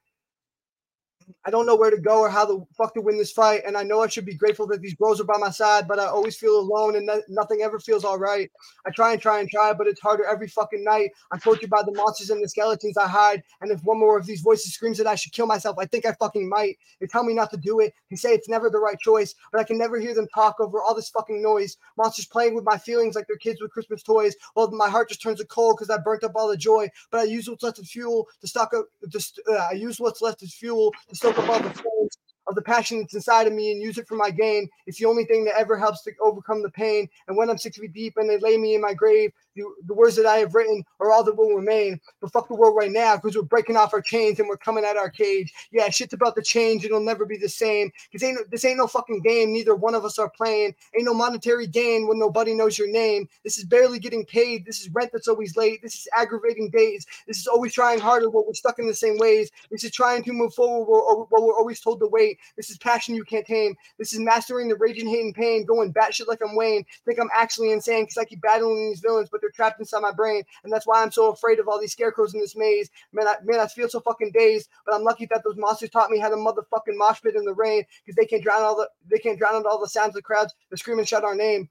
[1.46, 3.62] I don't know where to go or how the fuck to win this fight.
[3.66, 6.00] And I know I should be grateful that these bros are by my side, but
[6.00, 8.50] I always feel alone and no- nothing ever feels all right.
[8.86, 11.12] I try and try and try, but it's harder every fucking night.
[11.32, 13.44] I'm tortured by the monsters and the skeletons I hide.
[13.62, 16.06] And if one more of these voices screams that I should kill myself, I think
[16.06, 16.78] I fucking might.
[17.00, 17.94] They tell me not to do it.
[18.10, 20.82] They say it's never the right choice, but I can never hear them talk over
[20.82, 21.78] all this fucking noise.
[21.98, 24.36] Monsters playing with my feelings like they're kids with Christmas toys.
[24.56, 26.90] Well, my heart just turns to cold because I burnt up all the joy.
[27.12, 28.86] But I use what's left as fuel to stock up.
[29.10, 32.18] Just uh, I use what's left as fuel to stoke up all the flames
[32.48, 34.70] of the passion that's inside of me and use it for my gain.
[34.86, 37.10] It's the only thing that ever helps to overcome the pain.
[37.28, 39.94] And when I'm six feet deep and they lay me in my grave, the, the
[39.94, 42.00] words that I have written are all that will remain.
[42.22, 44.86] But fuck the world right now because we're breaking off our chains and we're coming
[44.86, 45.52] out our cage.
[45.72, 46.86] Yeah, shit's about to change.
[46.86, 47.92] It'll never be the same.
[48.12, 49.54] Because ain't this ain't no fucking game.
[49.54, 50.76] Neither one of us are playing.
[50.96, 53.28] Ain't no monetary gain when nobody knows your name.
[53.44, 54.66] This is barely getting paid.
[54.66, 55.82] This is rent that's always late.
[55.82, 57.06] This is aggravating days.
[57.28, 59.50] This is always trying harder while we're stuck in the same ways.
[59.72, 62.40] This is trying to move forward while while we're always told to wait.
[62.58, 63.76] This is passion you can't tame.
[63.98, 66.86] This is mastering the raging hate and pain, going batshit like I'm Wayne.
[67.06, 70.12] Think I'm actually insane because I keep battling these villains, but they're trapped inside my
[70.12, 72.90] brain, and that's why I'm so afraid of all these scarecrows in this maze.
[73.14, 74.70] Man, I, man, I feel so fucking dazed.
[74.86, 77.54] But I'm lucky that those monsters taught me how to motherfucking mosh pit in the
[77.54, 80.16] rain because they can't drown all the they can't drown out all the sounds of
[80.16, 81.70] the crowds that scream and shout our name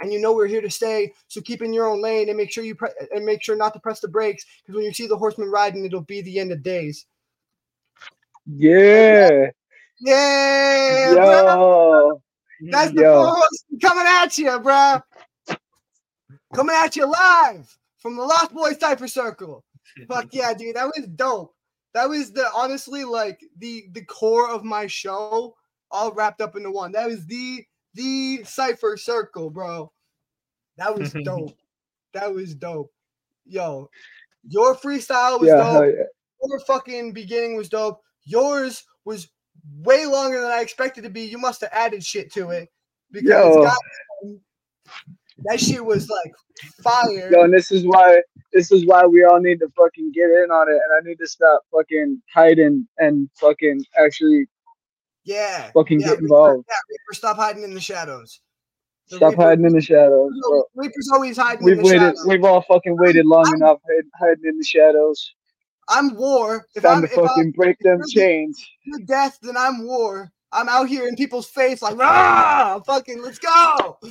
[0.00, 1.12] and you know we're here to stay.
[1.28, 3.72] So keep in your own lane and make sure you pre- and make sure not
[3.74, 6.52] to press the brakes because when you see the horseman riding, it'll be the end
[6.52, 7.06] of days.
[8.46, 9.48] Yeah.
[10.00, 12.20] Yeah, bro.
[12.60, 12.70] Yo.
[12.70, 13.12] That's the Yo.
[13.12, 15.00] force coming at you, bro.
[16.54, 19.64] Coming at you live from the Lost Boys Cypher Circle.
[20.08, 20.76] Fuck yeah, dude.
[20.76, 21.54] That was dope.
[21.94, 25.54] That was the honestly like the the core of my show
[25.90, 26.92] all wrapped up into one.
[26.92, 27.64] That was the
[27.94, 29.92] the Cypher Circle, bro.
[30.76, 31.56] That was dope.
[32.14, 32.92] that was dope.
[33.46, 33.90] Yo,
[34.46, 36.04] your freestyle was Yeah, dope yeah.
[36.48, 38.00] your fucking beginning was dope.
[38.24, 39.28] Yours was
[39.80, 41.22] way longer than I expected to be.
[41.22, 42.68] You must have added shit to it
[43.10, 43.62] because Yo.
[43.64, 44.38] God,
[45.44, 46.32] that shit was like
[46.82, 47.30] fire.
[47.32, 48.20] Yo, and this is why
[48.52, 51.18] this is why we all need to fucking get in on it, and I need
[51.18, 54.46] to stop fucking hiding and fucking actually
[55.24, 56.64] yeah, fucking yeah, get Reaper- involved.
[56.68, 58.40] Yeah, Reaper, stop hiding in the shadows.
[59.10, 60.62] The Stop Reaper- hiding in the shadows, bro.
[60.74, 61.98] Reaper's always hiding We've in the waited.
[62.00, 62.24] shadows.
[62.26, 63.78] We've all fucking waited long I'm- enough
[64.18, 65.34] hiding in the shadows.
[65.90, 66.66] I'm war.
[66.74, 68.62] If time I'm, to if I'm fucking break them chains.
[68.92, 70.30] to death, then I'm war.
[70.52, 73.98] I'm out here in people's face like, ah, fucking, let's go.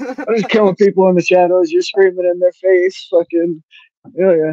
[0.00, 1.70] I'm just killing people in the shadows.
[1.70, 3.08] You're screaming in their face.
[3.10, 3.62] Fucking.
[4.14, 4.52] Yeah, yeah.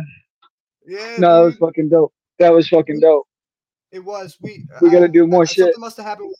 [0.85, 2.13] yeah, No, that was fucking dope.
[2.39, 3.27] That was fucking dope.
[3.91, 4.37] it was.
[4.41, 5.65] We We gotta do more uh, shit.
[5.65, 6.39] Something must have happened with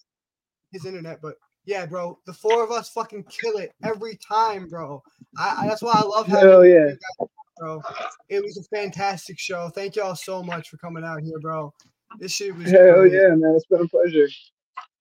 [0.72, 1.36] his internet, but
[1.66, 5.02] yeah, bro, the four of us fucking kill it every time, bro.
[5.38, 6.88] I, I that's why I love having Hell yeah.
[6.88, 7.82] guys, bro.
[8.28, 9.70] It was a fantastic show.
[9.70, 11.74] Thank y'all so much for coming out here, bro.
[12.20, 13.14] This shit was Hell great.
[13.14, 13.54] yeah, man.
[13.56, 14.28] It's been a pleasure.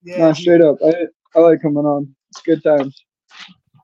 [0.03, 0.77] Yeah, No, straight up.
[0.83, 2.13] I I like coming on.
[2.31, 3.03] It's good times.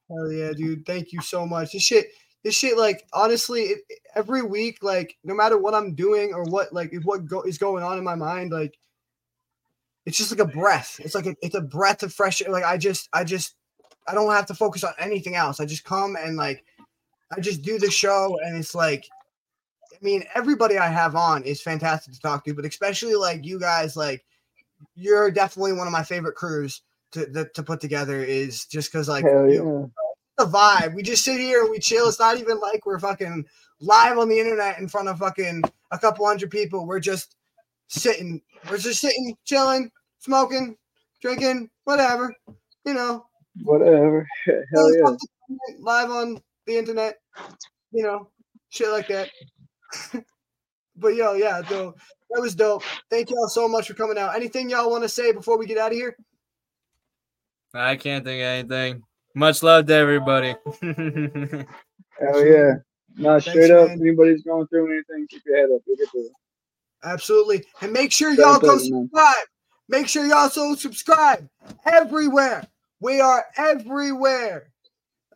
[0.09, 0.85] Hell yeah, dude.
[0.85, 1.73] Thank you so much.
[1.73, 2.07] This shit,
[2.43, 3.79] this shit, like honestly, it,
[4.15, 7.57] every week, like no matter what I'm doing or what, like if what go, is
[7.57, 8.77] going on in my mind, like
[10.05, 10.99] it's just like a breath.
[11.03, 12.51] It's like a, it's a breath of fresh air.
[12.51, 13.55] Like I just, I just,
[14.07, 15.59] I don't have to focus on anything else.
[15.59, 16.63] I just come and like,
[17.35, 19.03] I just do the show, and it's like,
[19.91, 23.59] I mean, everybody I have on is fantastic to talk to, but especially like you
[23.59, 24.23] guys, like
[24.95, 26.81] you're definitely one of my favorite crews
[27.11, 28.23] to to, to put together.
[28.23, 29.91] Is just because like you-
[30.37, 30.45] yeah.
[30.45, 30.95] the vibe.
[30.95, 32.07] We just sit here and we chill.
[32.07, 33.45] It's not even like we're fucking
[33.79, 36.85] live on the internet in front of fucking a couple hundred people.
[36.85, 37.35] We're just
[37.87, 38.41] sitting.
[38.69, 40.77] We're just sitting, chilling, smoking,
[41.21, 42.35] drinking, whatever.
[42.85, 43.25] You know,
[43.63, 44.27] Whatever.
[44.73, 45.15] Hell yeah.
[45.79, 47.19] live on the internet.
[47.91, 48.29] You know,
[48.69, 49.29] shit like that.
[50.97, 51.95] but yo, yeah, though
[52.31, 52.83] that was dope.
[53.09, 54.35] Thank y'all so much for coming out.
[54.35, 56.15] Anything y'all want to say before we get out of here?
[57.73, 59.03] I can't think of anything.
[59.33, 60.55] Much love to everybody.
[62.19, 62.75] Hell yeah.
[63.17, 63.89] No, straight up.
[63.89, 64.01] man.
[64.01, 65.81] Anybody's going through anything, keep your head up.
[65.85, 66.31] You'll get through it.
[67.03, 67.65] Absolutely.
[67.81, 69.09] And make sure y'all go Definitely, man.
[69.11, 69.47] subscribe.
[69.87, 71.47] Make sure y'all so subscribe
[71.85, 72.65] everywhere.
[72.99, 74.71] We are everywhere.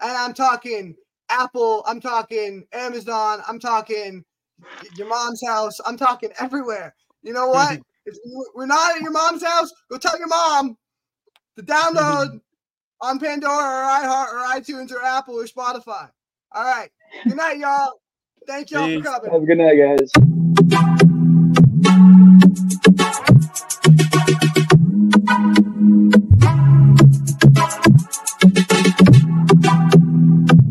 [0.02, 0.96] And I'm talking
[1.30, 4.24] Apple, I'm talking Amazon, I'm talking y-
[4.96, 6.96] your mom's house, I'm talking everywhere.
[7.24, 7.74] You know what?
[7.74, 7.82] Mm-hmm.
[8.06, 8.18] if
[8.56, 10.78] we're not at your mom's house, go tell your mom
[11.58, 12.38] to download mm-hmm.
[13.02, 16.10] on Pandora or iHeart or iTunes or Apple or Spotify.
[16.52, 16.90] All right.
[17.24, 17.94] Good night, y'all.
[18.48, 19.04] Thank y'all Peace.
[19.04, 19.32] for coming.
[19.32, 20.12] Have a good night, guys.